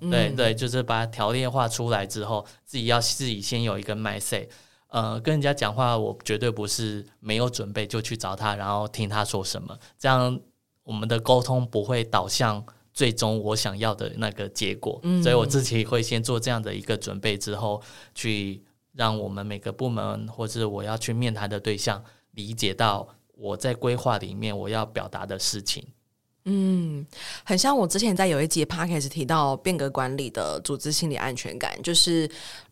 [0.00, 4.48] 对对，就是把条列化出来之后，自己要自己先有一个 mindset。
[4.86, 10.40] 呃，跟人家讲话，我绝对不是没有准备就去找他，然后听他说什么，这样
[10.82, 15.00] 我们的沟通不会导向最终我想要的那个结果。
[15.02, 17.82] 嗯，所以我自己会先做这样的一个准备，之后
[18.14, 25.86] 去让我们每个部门或者我要去面谈的对象理解到我在规划里面我要表达的事情。
[26.44, 27.06] 嗯，
[27.44, 32.30] 很像我之前在有一集 podcast 提到变革管理的组织心理安全感，就是。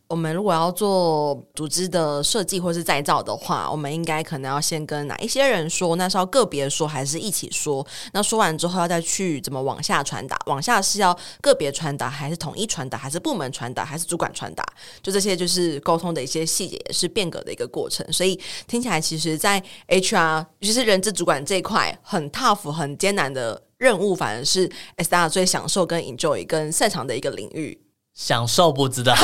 [0.09, 5.97] 我们如果要做组织的设计或是再造的话，我们应该可能要先跟哪一些人说？
[5.97, 7.87] 那是要个别说，还是一起说？
[8.15, 10.39] 那说完之后要再去怎么往下传达？
[10.47, 14.65] 往下是要个别传达，还是统一传达，还是部门传达，还是主管传达？
[15.03, 18.11] 就这些就是沟通的一些细节，是变革的一个过程。
[18.11, 27.79] 所以听起来，其实，在 HR 尤其是人资主管这一块，很 tough、很艰难的任务，反而是 SR 最享受、跟 enjoy、跟擅长的一个领域。
[28.19, 29.15] 享受不知道，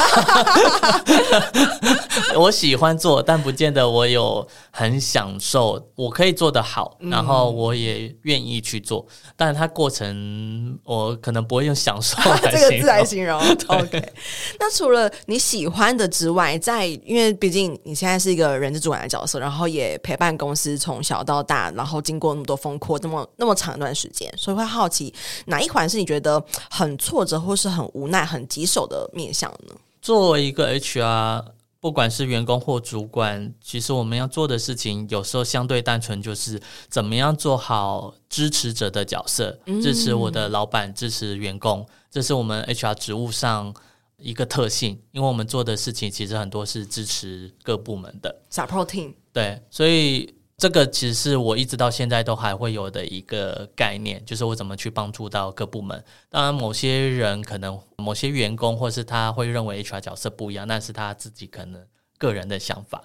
[2.38, 5.84] 我喜欢做，但不见得我有很享受。
[5.96, 13.40] 我可以做得好，然后我也愿意去做，嗯、但是它过程我可能不会用享受 来这个字来形容。
[13.66, 14.12] OK，
[14.60, 25.12] 那除了你喜欢的之外，在因为毕竟你现在是一个人资主管的角色，然后也陪伴公司从小到大，然后经过那么多风波，那么那么长一段时间，所以会好奇
[25.46, 29.74] 哪一环是你觉得很挫折，或是很无奈、很棘手的面向呢？
[30.00, 31.44] 作为一个 HR，
[31.80, 43.74] 不管是员工或主管，其实我们要做的事情，有时候相对单纯，就是怎么样做好支持者的角色，支持我的老板，支持员工，这是我们 HR 职务上
[44.18, 45.00] 一个特性。
[45.12, 49.14] 因为我们做的事情，其实很多是支持各部门的 supporting。
[49.32, 50.34] 对，所以。
[50.64, 56.02] 这个其实是我一直到现在都还会有的一个概念，就是我怎么去帮助到各部门。
[56.30, 61.84] 当然，某些人可能某些员工，或是他会认为 HR 角色不一样，那是他自己可能
[62.16, 63.04] 个人的想法。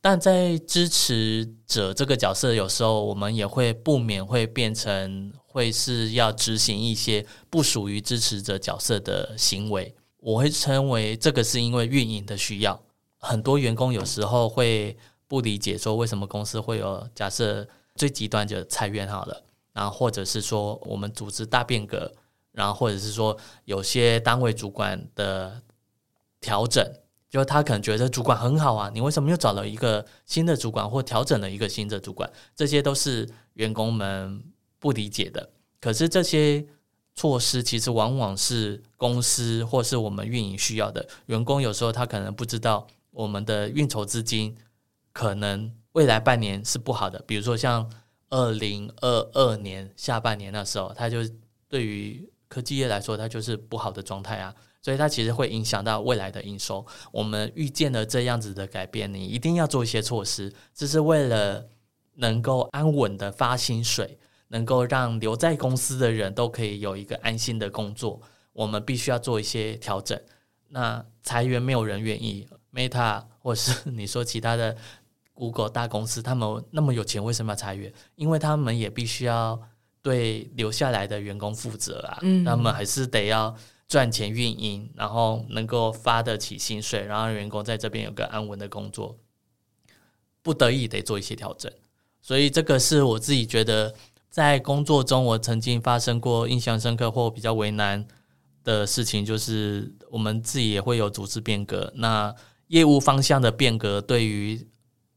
[0.00, 9.92] 但在支持者这个角色，有时候我们也会不免会变成会是要执行一些不属于支持者角色的行为。
[10.18, 12.80] 我会称为这个是因为运营的需要，
[13.18, 14.96] 很多员工有时候会。
[15.32, 19.42] 不理解说为什么公司会有假设最极端就裁员好了，
[19.72, 22.12] 然后或者是说我们组织大变革，
[22.50, 25.62] 然后或者是说有些单位主管的
[26.38, 26.86] 调整，
[27.30, 32.30] 就他可能觉得主管很好啊，你为什么又找了一个新的主管或调整了一个新的主管？
[32.54, 34.44] 这些都是员工们
[34.78, 35.48] 不理解的。
[35.80, 36.62] 可是这些
[37.14, 41.08] 措施其实往往是公司或是我们运营需要的。
[41.24, 44.54] 员工有时候他可能不知道我们的运筹资金。
[45.12, 47.90] 可能未来半年是不好的，比如说像
[48.30, 51.18] 二零二二年下半年那时候，它就
[51.68, 56.84] 对于科技业来说，它就是不好的状态啊，所以它其实会影响到未来的营收。
[57.10, 61.68] 我们预见了这样子的改变，你一定要做一些措施，这是为了
[62.14, 68.18] 能够安稳的发薪水，能够让留在公司的人都可以有一个安心的工作。
[68.54, 70.18] 我们必须要做一些调整。
[70.68, 74.74] 那裁员没有人愿意，Meta 或是你说其他的。
[75.34, 77.92] Google 大公司，他们那么有钱，为什么要裁员？
[78.14, 79.60] 因为他们也必须要
[80.00, 82.18] 对留下来的员工负责啊。
[82.22, 83.54] 嗯，他们还是得要
[83.88, 89.18] 赚钱运营，然后能够发得起薪水，然后让员工在这边有个安稳的工作。
[90.44, 91.72] 不得已得做一些调整，
[92.20, 93.94] 所以这个是我自己觉得
[94.28, 98.04] 在工作中我曾经发生过印象深刻或比较为难
[98.64, 102.34] 的事情，就是我们自己也会有组织变革，那
[102.66, 104.66] 业务方向的变革对于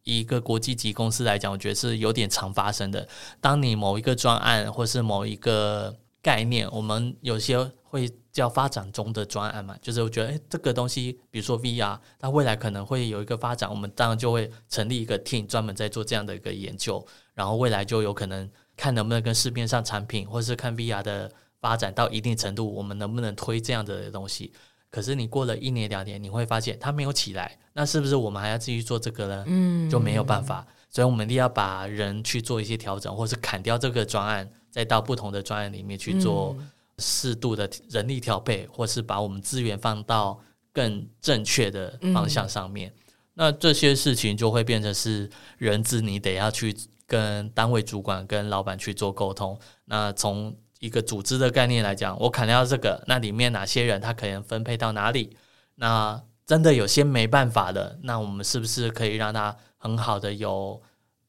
[0.05, 3.07] 一个国际级公司来讲，我觉得是有点常发生的。
[3.41, 17.03] 当你某一个专案或是某一个概念，我们有些会叫发展中的专案嘛，就是我觉得，诶，这个东西，比如说 VR，它未来可能会有一个发展，我们当然就会成立一个 team 专门在做这样的一个研究，
[17.33, 18.47] 然后未来就有可能
[18.77, 24.53] 看能不能跟市面上产品，或是看 VR 的发展到一定程度，我们能不能推这样的东西。
[24.95, 29.43] 可是你过了一年两年，你会发现它没有起来，那是不是我们还要继续做这个呢？
[29.45, 36.55] 嗯，就没有办法，所以我们一定要把人去做一些调整，或是砍掉这个专案，再到不同的专案里面去做
[36.99, 40.39] 适度的人力调配，或是把我们资源放到
[40.71, 42.93] 更正确的方向上面。
[43.33, 46.73] 那这些事情就会变成是人资，你得要去
[47.05, 49.59] 跟单位主管、跟老板去做沟通。
[49.83, 55.35] 那从一个组织的概念来讲，我砍掉这个，那里面哪些人他可能分配到哪里？
[55.75, 60.79] 那真的有些没办法的，那我们是不是可以让他很好的有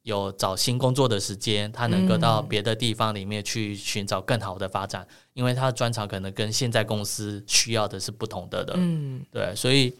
[0.02, 1.72] 有找新工作的时间？
[1.72, 8.74] 他能够到别的地方里面去寻找更好的发展，嗯、因为他的专长可能跟现在公司需要的是不同的的。
[8.76, 9.96] 嗯，对，所以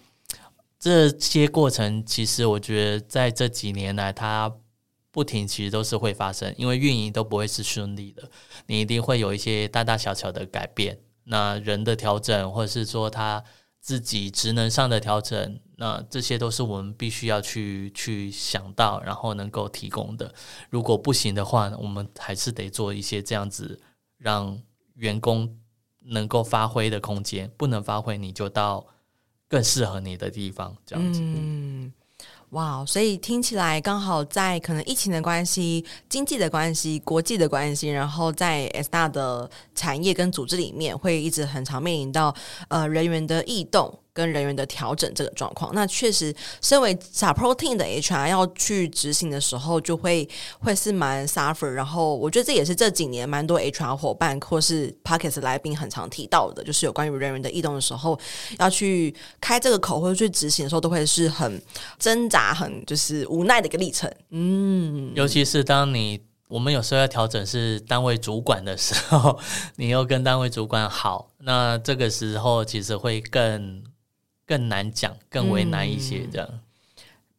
[0.79, 4.53] 这些过程其实我觉得在这几年来，他。
[5.17, 8.31] 不停，其实都是会发生，因为运营都不会是顺利的，
[8.67, 10.99] 你一定会有一些大大小小的改变。
[11.25, 13.43] 那人的调整，或者是说他
[13.81, 20.35] 自己职能上的调整，那这些都是我们必须要去去想到，然后能够提供的。
[20.69, 23.81] 如果不行的话，我们还是得做一些这样子，
[24.19, 24.61] 让
[24.97, 25.59] 员工
[26.01, 27.51] 能够发挥的空间。
[27.57, 28.87] 不能发挥，你就到
[29.49, 31.23] 更适合你的地方，这样子。
[32.51, 42.35] 哇所以听起来刚好在可能疫情的关系、经济的关系、国际的关系，然后在 S 大的产业跟组织里面，会一直很常面临到
[42.69, 43.93] 呃人员的异动。
[44.17, 50.27] 跟人员的调整这个状况，那确实，身为 support team 的 HR 要去执行的时候，就会
[50.59, 51.67] 会是蛮 suffer。
[51.67, 58.19] 然后，我觉得这也是这几年蛮多 HR 伙伴或是 Podcast 来宾很常提到的，就是有关于人员的异动的时候，
[58.59, 61.61] 要去开这个口或者去执行的时候，都会是很
[61.99, 64.11] 挣扎、很就是无奈的一个历程。
[64.31, 69.39] 嗯，尤其是当你我们有时候要调整是单位主管的时候，
[69.77, 73.85] 你又跟单位主管好，那这个时候其实会更。
[74.47, 76.61] 更难讲，更为难一些，这样、嗯、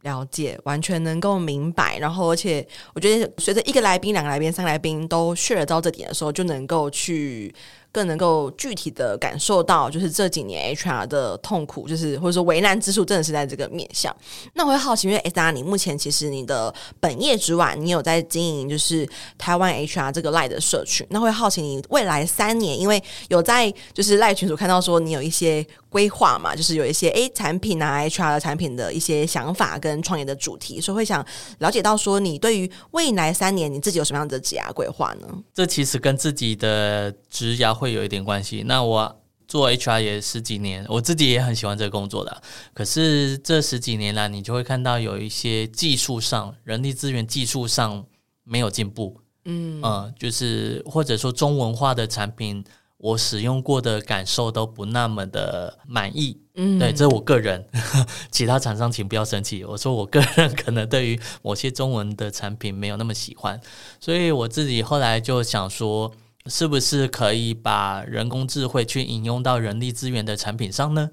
[0.01, 1.97] 了解，完全能够明白。
[1.99, 7.53] 然后，而且我觉得，随着一个来宾、两个来宾、三个来宾都 share 到这点的时候，就能够去。
[7.91, 14.15] 更能够具体的感受到，就是这几年 HR 的痛苦，就是或者说为难之处，真的是在这个面向。
[14.53, 19.07] 那我会好奇，因为 S 你目前其实你的本业之外，你有在经营就是
[19.37, 21.05] 台湾 HR 这个赖的社群。
[21.09, 31.25] 那会好奇你未来三年，因为有在就是赖群组看到说你有一些规划嘛，就是有一些诶产品啊 HR 的产品的一些想法跟创业的主题，所以会想
[31.59, 35.27] 了解到说你对于未来三年你自己有什么样的职涯规划呢？
[35.53, 37.93] 这其实跟自己的职涯会。
[37.97, 38.63] 有一点关系。
[38.67, 42.41] 那我做 HR 也十几年，我自己也很喜欢这个工作的。
[42.73, 48.05] 可是这十几年来，你就会看到有一些技术上、人力资源技术上
[48.43, 49.19] 没有进步。
[49.45, 52.63] 嗯，呃，就是或者说中文化的产品，
[52.97, 56.37] 我使用过的感受都不那么的满意。
[56.55, 57.65] 嗯，对，这是我个人，
[58.29, 59.63] 其他厂商请不要生气。
[59.63, 63.59] 我说我个人可能对于某些中文的产品没有那么喜欢，
[63.99, 66.13] 所以我自己后来就想说。
[66.49, 71.09] 是不是可以把人工智慧去引用到人力资源的产品上呢？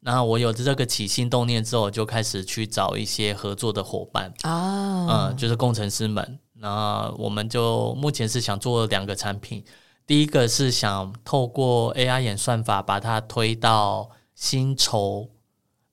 [0.00, 6.38] 那我有这个起心动念之后，就开始去找一些合作的伙伴啊，嗯，就是工程师们。
[6.54, 9.64] 那我们就目前是想做两个产品，
[10.06, 15.28] 第一个是想透过 AI 演算法把它推到薪酬。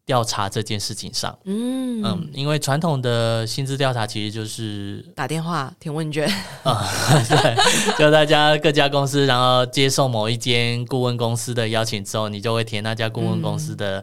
[0.07, 2.01] 调查这件事情上，嗯。
[2.03, 6.27] 嗯，因为传统的薪资调查其实就是打电话填问卷。
[6.63, 6.87] 啊，
[7.27, 13.99] 对，就大家各家公司，然后接受某一间顾问公司的邀请之后，你就会填那家顾问公司的、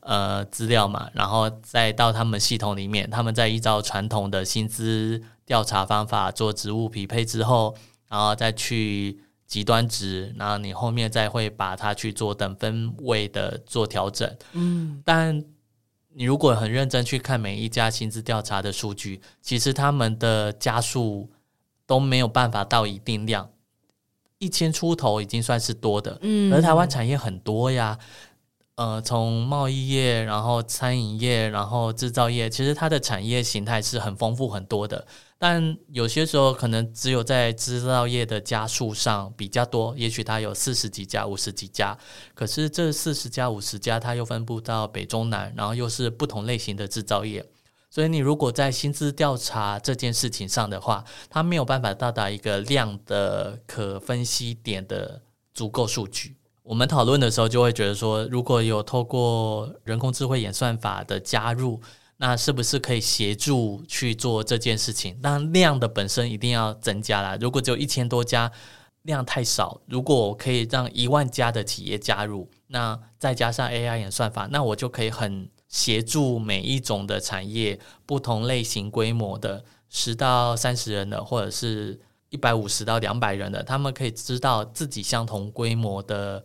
[0.00, 7.74] 嗯、呃资料嘛，然后再到他们系统里面，他们再依照传统的薪资调查方法做职务匹配之后，
[8.08, 9.20] 然后再去。
[9.52, 14.34] 极端值，然后你后面再会把它去做等分位的做调整。
[14.52, 15.44] 嗯，但
[16.14, 21.28] 你如果很认真去看每一家薪资调查的数据，其实他们的加数
[21.86, 23.46] 都没有办法到一定量，
[24.38, 26.16] 一千出头已经算是多的。
[26.22, 27.98] 嗯，而台湾产业很多呀。
[28.76, 35.06] 呃，从贸易业，然后餐饮业，然后制造业，其实它的产业形态是很丰富很多的。
[35.42, 41.98] 但有些时候可能只有在制造业的家数上比较多，也许它有四十几家、五十几家。
[42.32, 47.44] 可是这四十家、五十家，它又分布到北中南，然后又是不同类型的制造业。
[47.90, 55.22] 所以你如果在薪资调查这件事情上的话，它没有办法到达一个量的可分析点的
[55.52, 56.36] 足够数据。
[56.62, 61.80] 我们讨论的时候就会觉得说，如果有透过人工智慧演算法的加入，
[62.22, 65.18] 那是不是可以协助去做这件事情？
[65.20, 67.36] 那量的本身一定要增加啦。
[67.40, 68.52] 如果只有一千多家，
[69.02, 69.80] 量太少。
[69.86, 86.44] 如果我可以让一万家的企业加入，那再加上 AI 演算法，那我就可以很协助每一种的产业，不同类型规模的十到三十人的，或者是一百五十到两百人的，他们可以知道自己相同规模的。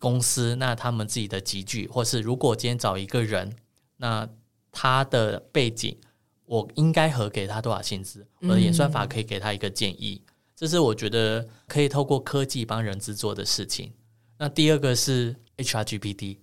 [0.00, 3.56] 公司，那他们自己的集聚，或是如果今天找一个人，
[3.96, 4.28] 那
[4.74, 5.96] 他的背景，
[6.44, 10.20] 我应该核给他多少薪资，我的演算法可以给他一个建议。
[10.26, 13.92] 嗯、这是我觉得可以透过科技帮人资做的事情。
[14.36, 16.38] 那第二个是 HRGPT，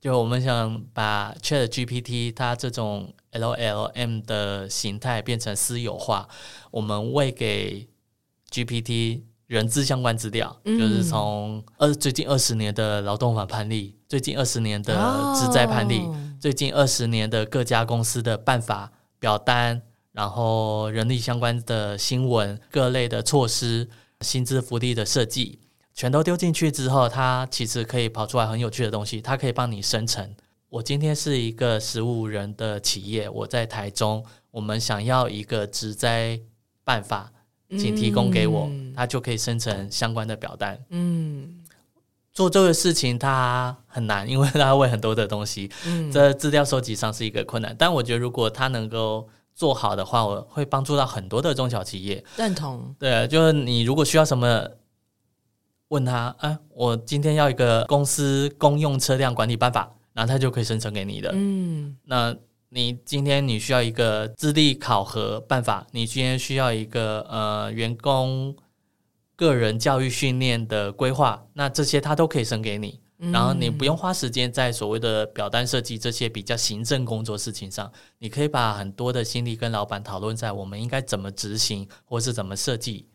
[0.00, 6.28] 就我们想把 ChatGPT 它这种 LLM 的形态变成私有化，
[6.72, 7.88] 我们喂给
[8.50, 14.92] GPT 人资相关资料，嗯、就是从二最近二十年的劳动法判例，最近二十年的
[15.36, 19.82] 职灾判例，哦、最近二十年的各家公司的办法表单，
[20.12, 23.88] 然后人力相关的新闻、各类的措施、
[24.20, 25.58] 薪资福利的设计。
[25.92, 29.20] 全都丢进去之后，它其实可以跑出来很有趣的东西。
[29.20, 30.36] 它可以帮你生成。
[30.68, 36.38] 我今天是一个十五人的企业，我在台中，我们想要一个植栽
[36.84, 37.32] 办法，
[37.70, 40.78] 请提供给我，它就可以生成相关的表单。
[40.90, 41.56] 嗯，
[42.36, 47.74] 做这个事情它很难，因为它会很多的东西，嗯、这资料收集上是一个困难。
[47.76, 52.22] 但我觉得如果它能够做好的话，我会帮助到很多的中小企业。
[52.36, 52.94] 认同。
[52.98, 54.68] 对，就是你如果需要什么。
[55.90, 61.30] 问他，哎，我今天要一个公司公用车辆管理办法，然后他就可以生成给你的。
[61.32, 62.34] 嗯，那
[62.70, 68.56] 你今天你需要一个资历考核办法，你今天需要一个呃员工
[69.36, 83.06] 个人教育训练的规划，那这些他都可以生给你，然后你不用花时间在所谓的表单设计这些比较行政工作事情上，你可以把很多的心力跟老板讨论在我们应该怎么执行或是怎么设计。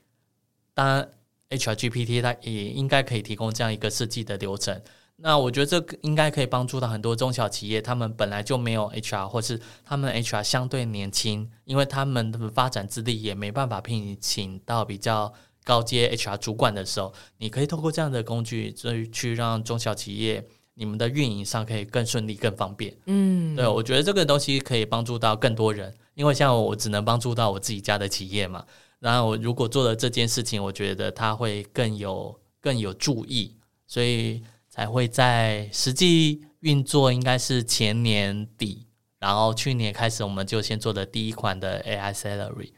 [0.74, 1.10] 当然。
[1.52, 4.82] HRGPT 它也应该可以提供这样一个设计的流程。
[5.18, 15.34] 那我觉得这应该可以帮助到很多中小企业，他们本来就没有 HR，或是他们 HR 相对年轻，因为他们的发展资历也没办法聘请到比较
[15.64, 22.96] 高阶 HR 主管的时候，你可以透过这样的工具，去去让中小企业你们的运营上可以更顺利、更方便。
[23.06, 28.66] 嗯，对，我觉得这个东西可以帮助到更多人，因为像我只能帮助到我自己家的企业嘛。
[29.00, 33.56] 然后我如果做了这件事情，我觉得他会更有更有助益，
[33.88, 38.86] 所以才会在实际运作，应该是前年底，
[39.20, 42.72] 然后去年开始我们就先做的第一款的 AI Salary，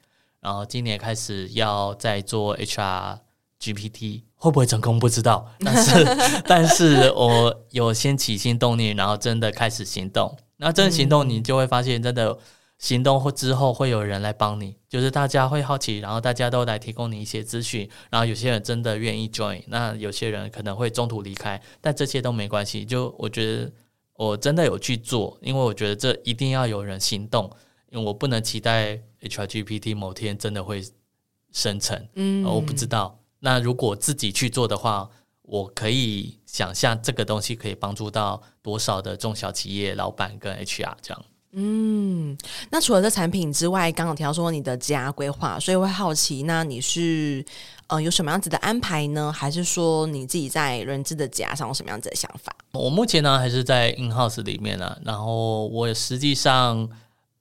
[0.43, 3.19] 然后今年开始要再做 HR
[3.59, 12.37] GPT，会不会成功不知道， 但是但是我有先起心动念，然后真的开始行动，那真的行动，你就会发现真的。
[12.79, 22.83] 行动或之后会有人来帮你，就是大家会好奇，然后大家都来提供你一些资讯，然后有些人真的愿意 join，那有些人可能会中途离开，但这些都没关系。
[22.83, 23.71] 就我觉得
[24.15, 27.49] 我真的有去做，因为我觉得这一定要有人行动，
[27.89, 30.83] 因为我不能期待 HRGPT 某天真的会
[31.51, 33.19] 生成，嗯，我不知道。
[33.39, 35.09] 那如果自己去做的话，
[35.41, 41.25] 我可以想象这个东西可以帮助到多少的中小企业老板跟 HR 这样。
[41.55, 42.35] 嗯，
[42.71, 47.45] 那除了这产品之外，刚刚提到说你的职涯规划，所以我会好奇，那你是
[47.85, 49.31] 呃有什么样子的安排呢？
[49.31, 52.51] 还是说你自己在人资的职涯上有什么样子的想法？
[52.71, 56.89] 我目前呢还是在 in house 里面呢，然后我实际上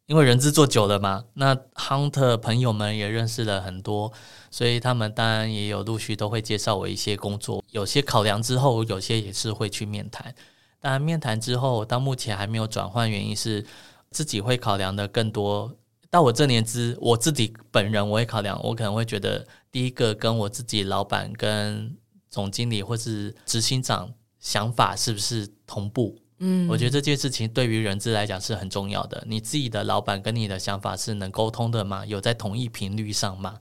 [0.06, 4.12] 因为人资做久了嘛，那 hunter 朋友们也认识了很多，
[4.50, 10.34] 所以他们当然也有陆续都会介绍我一些工作，有些考量之后，有些也是会去面谈。
[10.80, 13.64] 当然面谈之后，到目前还没有转换，原因是。
[14.12, 15.74] 自己会考量的更多。
[16.10, 21.96] 到我这年资，我自己本人我会考量，我可能会觉得，第一个跟我自己老板、跟
[22.28, 26.18] 总经理或是执行长想法是不是同步？
[26.44, 29.22] 嗯，我觉得这件事情对于人资来讲是很重要的。
[29.26, 32.04] 你自己的老板跟你的想法是能沟通的吗？
[32.04, 33.58] 有在同一频率上吗？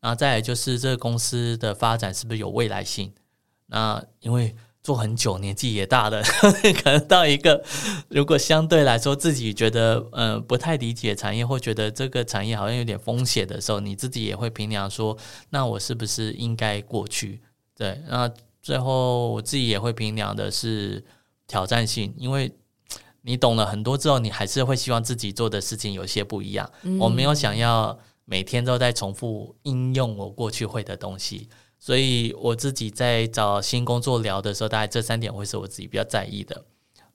[0.00, 3.12] 然后再来就是这个公司的发展是不是有未来性？
[3.68, 4.54] 那因为。
[4.84, 6.22] 做很久，年纪也大了，
[6.82, 7.64] 可能到一个
[8.10, 15.16] 如果相对来说自己觉得嗯、呃、不太理解产业，或觉得这个产业好像有点风险的时候，你自己也会评量说，
[15.48, 17.40] 那我是不是应该过去？
[17.74, 18.30] 对，那
[18.60, 21.02] 最后我自己也会评量的是
[21.46, 22.52] 挑战性，因为
[23.22, 26.70] 你懂了很多之后，你还是会希望自己做的事情有些不一样。
[26.82, 31.48] 嗯、我没有想要每天都在重复应用我过去会的东西。
[31.78, 36.64] 所以我自己在找新工作聊的时候，大概这三点会是我自己比较在意的。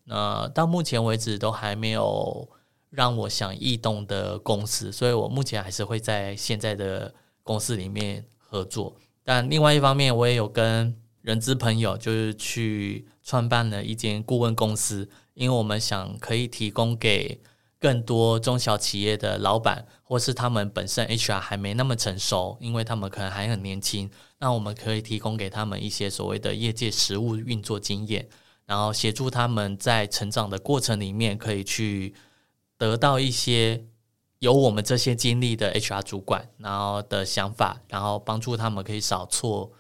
[0.03, 2.47] 那到目前为止都还没有
[2.89, 7.11] 让我想异动的公司，所以我目前还是会在现在的
[7.41, 8.95] 公司里面合作。
[9.23, 17.41] 但另外一方面，我也有跟人资朋友就是去创办了一间顾问公司，因为我们想可以提供给
[17.77, 24.09] 更多中小企业的老板，或是他们本身 HR 还没那么成熟，因为他们可能还很年轻。
[24.39, 28.27] 那我们可以提供给他们一些所谓的业界实务运作经验，
[28.65, 32.13] 然后协助他们在成长的过程里面可以去
[32.77, 33.85] 得到一些
[34.39, 39.71] 有我们这些经历的 HR 主管，然后的想法，然后帮助他们可以少错、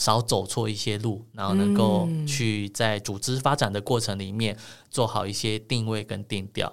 [0.00, 4.56] 少走错一些路，然后能够去在组织发展的过程里面
[4.90, 6.72] 做好一些定位跟定调。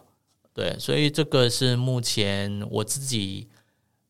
[0.53, 3.47] 对，所以这个是目前我自己。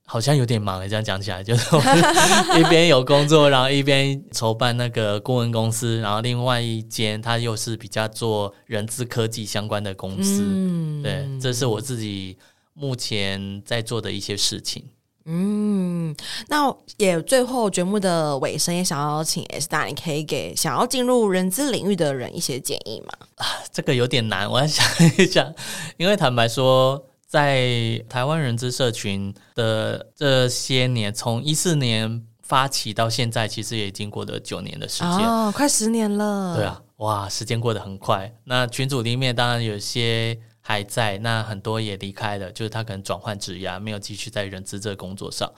[0.10, 1.76] 好像有点忙，这样讲起来，就是
[2.58, 10.44] 一边有工作，然后一边筹办那个顾问公司，然后另外一间它又是比较做人资科技相关的公司。
[10.46, 12.38] 嗯，对，这是我自己
[12.74, 14.86] 目前在做的一些事情。
[15.28, 16.16] 嗯，
[16.48, 23.14] 那也最后节目的尾声，也想要请 Esther，你可以给想要进入人资领域的人一些建议吗？
[23.36, 24.86] 啊，这个有点难，我要想
[25.18, 25.54] 一想，
[25.98, 27.04] 因为坦白说。
[27.30, 36.56] 在台湾人资社群的这些年，从一四年发起到现在，其实也已经过了九年的时间，哦，快十年了。
[36.56, 38.34] 对啊，哇，时间过得很快。
[38.46, 45.50] 那群组里面当然有些还在，那很多也离开了，就是他可能转换职业，没有继续在人资这个工作上。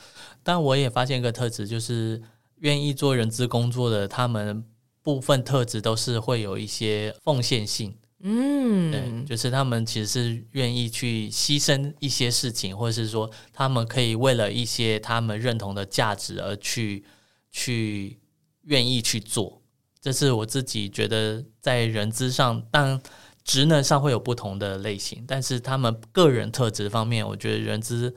[0.43, 2.21] 但我也发现一个特质，就是
[2.57, 4.63] 愿意做人资工作的，他们
[5.01, 7.97] 部分特质都是会有一些奉献性。
[8.19, 17.03] 嗯，对，就是他们其实是愿意去牺牲一些事情，或者是说他们可以为了一些他们认同的价值而去
[17.49, 18.19] 去
[18.65, 19.63] 愿意去做。
[19.99, 23.01] 这是我自己觉得在人资上，当
[23.49, 28.15] 职能上会有不同的类型，但是他们个人特质方面，我觉得人资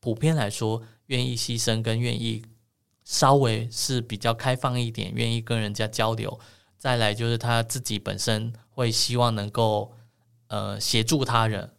[0.00, 2.42] 普遍来说愿意牺牲跟愿意
[3.04, 6.40] 稍微是比较开放一点，愿意跟人家交流。
[6.76, 9.92] 再来就是他自己本身会希望能够
[10.48, 11.70] 呃协助他人，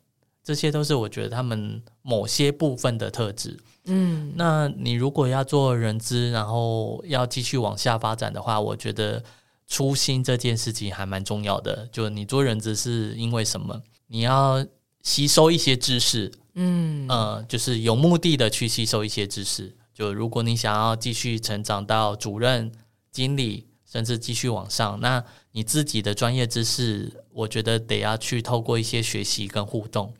[0.41, 3.59] 这些都是我觉得他们某些部分的特质。
[3.87, 9.21] 嗯，那你如果要做人资，然后要继续往下发展的话，我觉得
[9.67, 11.87] 初心这件事情还蛮重要的。
[11.91, 13.81] 就你做人资是因为什么？
[14.07, 14.65] 你要
[15.01, 19.75] 吸收一些知识，嗯呃，就是有目的的去吸收一些知识。
[19.93, 22.71] 就如果你想要继续成长到主任、
[23.11, 23.67] 经理。
[23.87, 30.13] 甚至继续往上，那你自己的专业知识，我觉得得要去透过一些学习跟互动。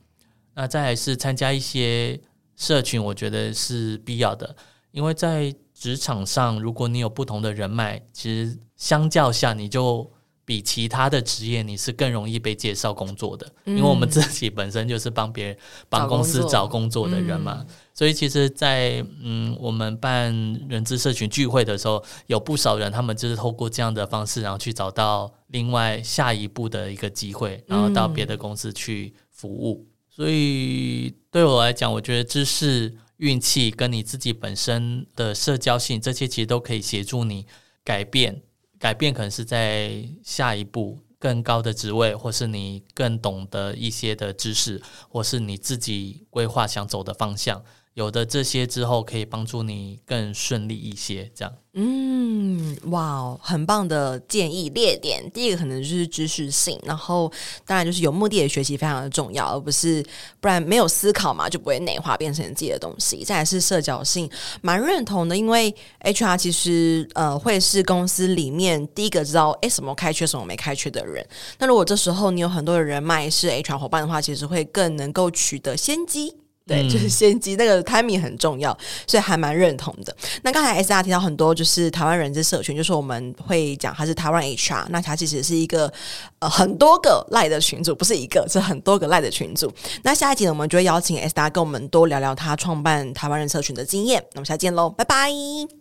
[0.53, 2.17] 那再来是参加一些
[2.55, 4.55] 社群，我觉得是必要的，
[4.91, 5.53] 因为在
[5.85, 10.11] 职场上，如果你有不同的人脉，其实相较下你就。
[10.47, 15.57] 比其他的职业，你是更容易被介绍工作的，因为我们自己本身就是帮别人、
[15.89, 17.65] 帮公司找工作的人嘛。
[17.95, 20.31] 所以其实在，在嗯，我们办
[20.69, 29.87] 人资社群聚会的时候，有不少人他们就是透过这样的方式，然后去找到另外下一步的一个机会，然后到别的公司去服务。
[30.11, 37.45] 所以对我来讲，我觉得知识、运气跟你自己本身的社交性，这些其实都可以协助你
[37.83, 38.41] 改变。
[38.77, 47.63] 改变可能是在下一步更高的职位，或是你更懂得一些的知识，或是你自己规划想走的方向。
[47.95, 51.53] 有的这些之后，可以帮助你更顺利一些，这样。
[51.77, 55.29] 嗯，哇，很棒的建议列点。
[55.31, 57.31] 第一个可能就是知识性，然后
[57.65, 60.05] 当然就是有目的的学习非常的重要，而不是
[60.41, 63.23] 不然没有思考嘛，就不会内化变成自己的东西。
[63.23, 64.29] 再来是社交性，
[64.61, 71.25] 蛮认同的，因为 HR 其实呃会是公司里面第一个知道诶什么开缺什么没开缺的人。
[71.59, 76.35] 那如果这时候你有很多的人脉是 HR 伙伴的话，其实会更能够取得先机。
[76.67, 80.15] 对，就是先机，那个 timing 很重要，所以还蛮认同的。
[80.41, 85.91] 那刚才 Esther 提到很多，就是台湾人资社群，就是我们会讲它是台湾 HR，那它其实是一个
[86.39, 89.71] 呃很多个赖的群组，不是一个，是很多个赖的群组。
[90.01, 94.19] 那下一集呢，我们就会邀请 Esther 跟我们多聊聊他创办台湾人社群的经验。
[94.31, 95.29] 那我们下次见喽，拜拜，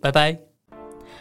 [0.03, 0.54] 拜拜。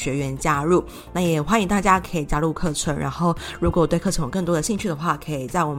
[0.00, 0.82] 学员加入，
[1.12, 2.96] 那也欢迎大家可以加入课程。
[2.96, 5.78] 然后，如果对课程有更多的兴趣的话，可以在我们。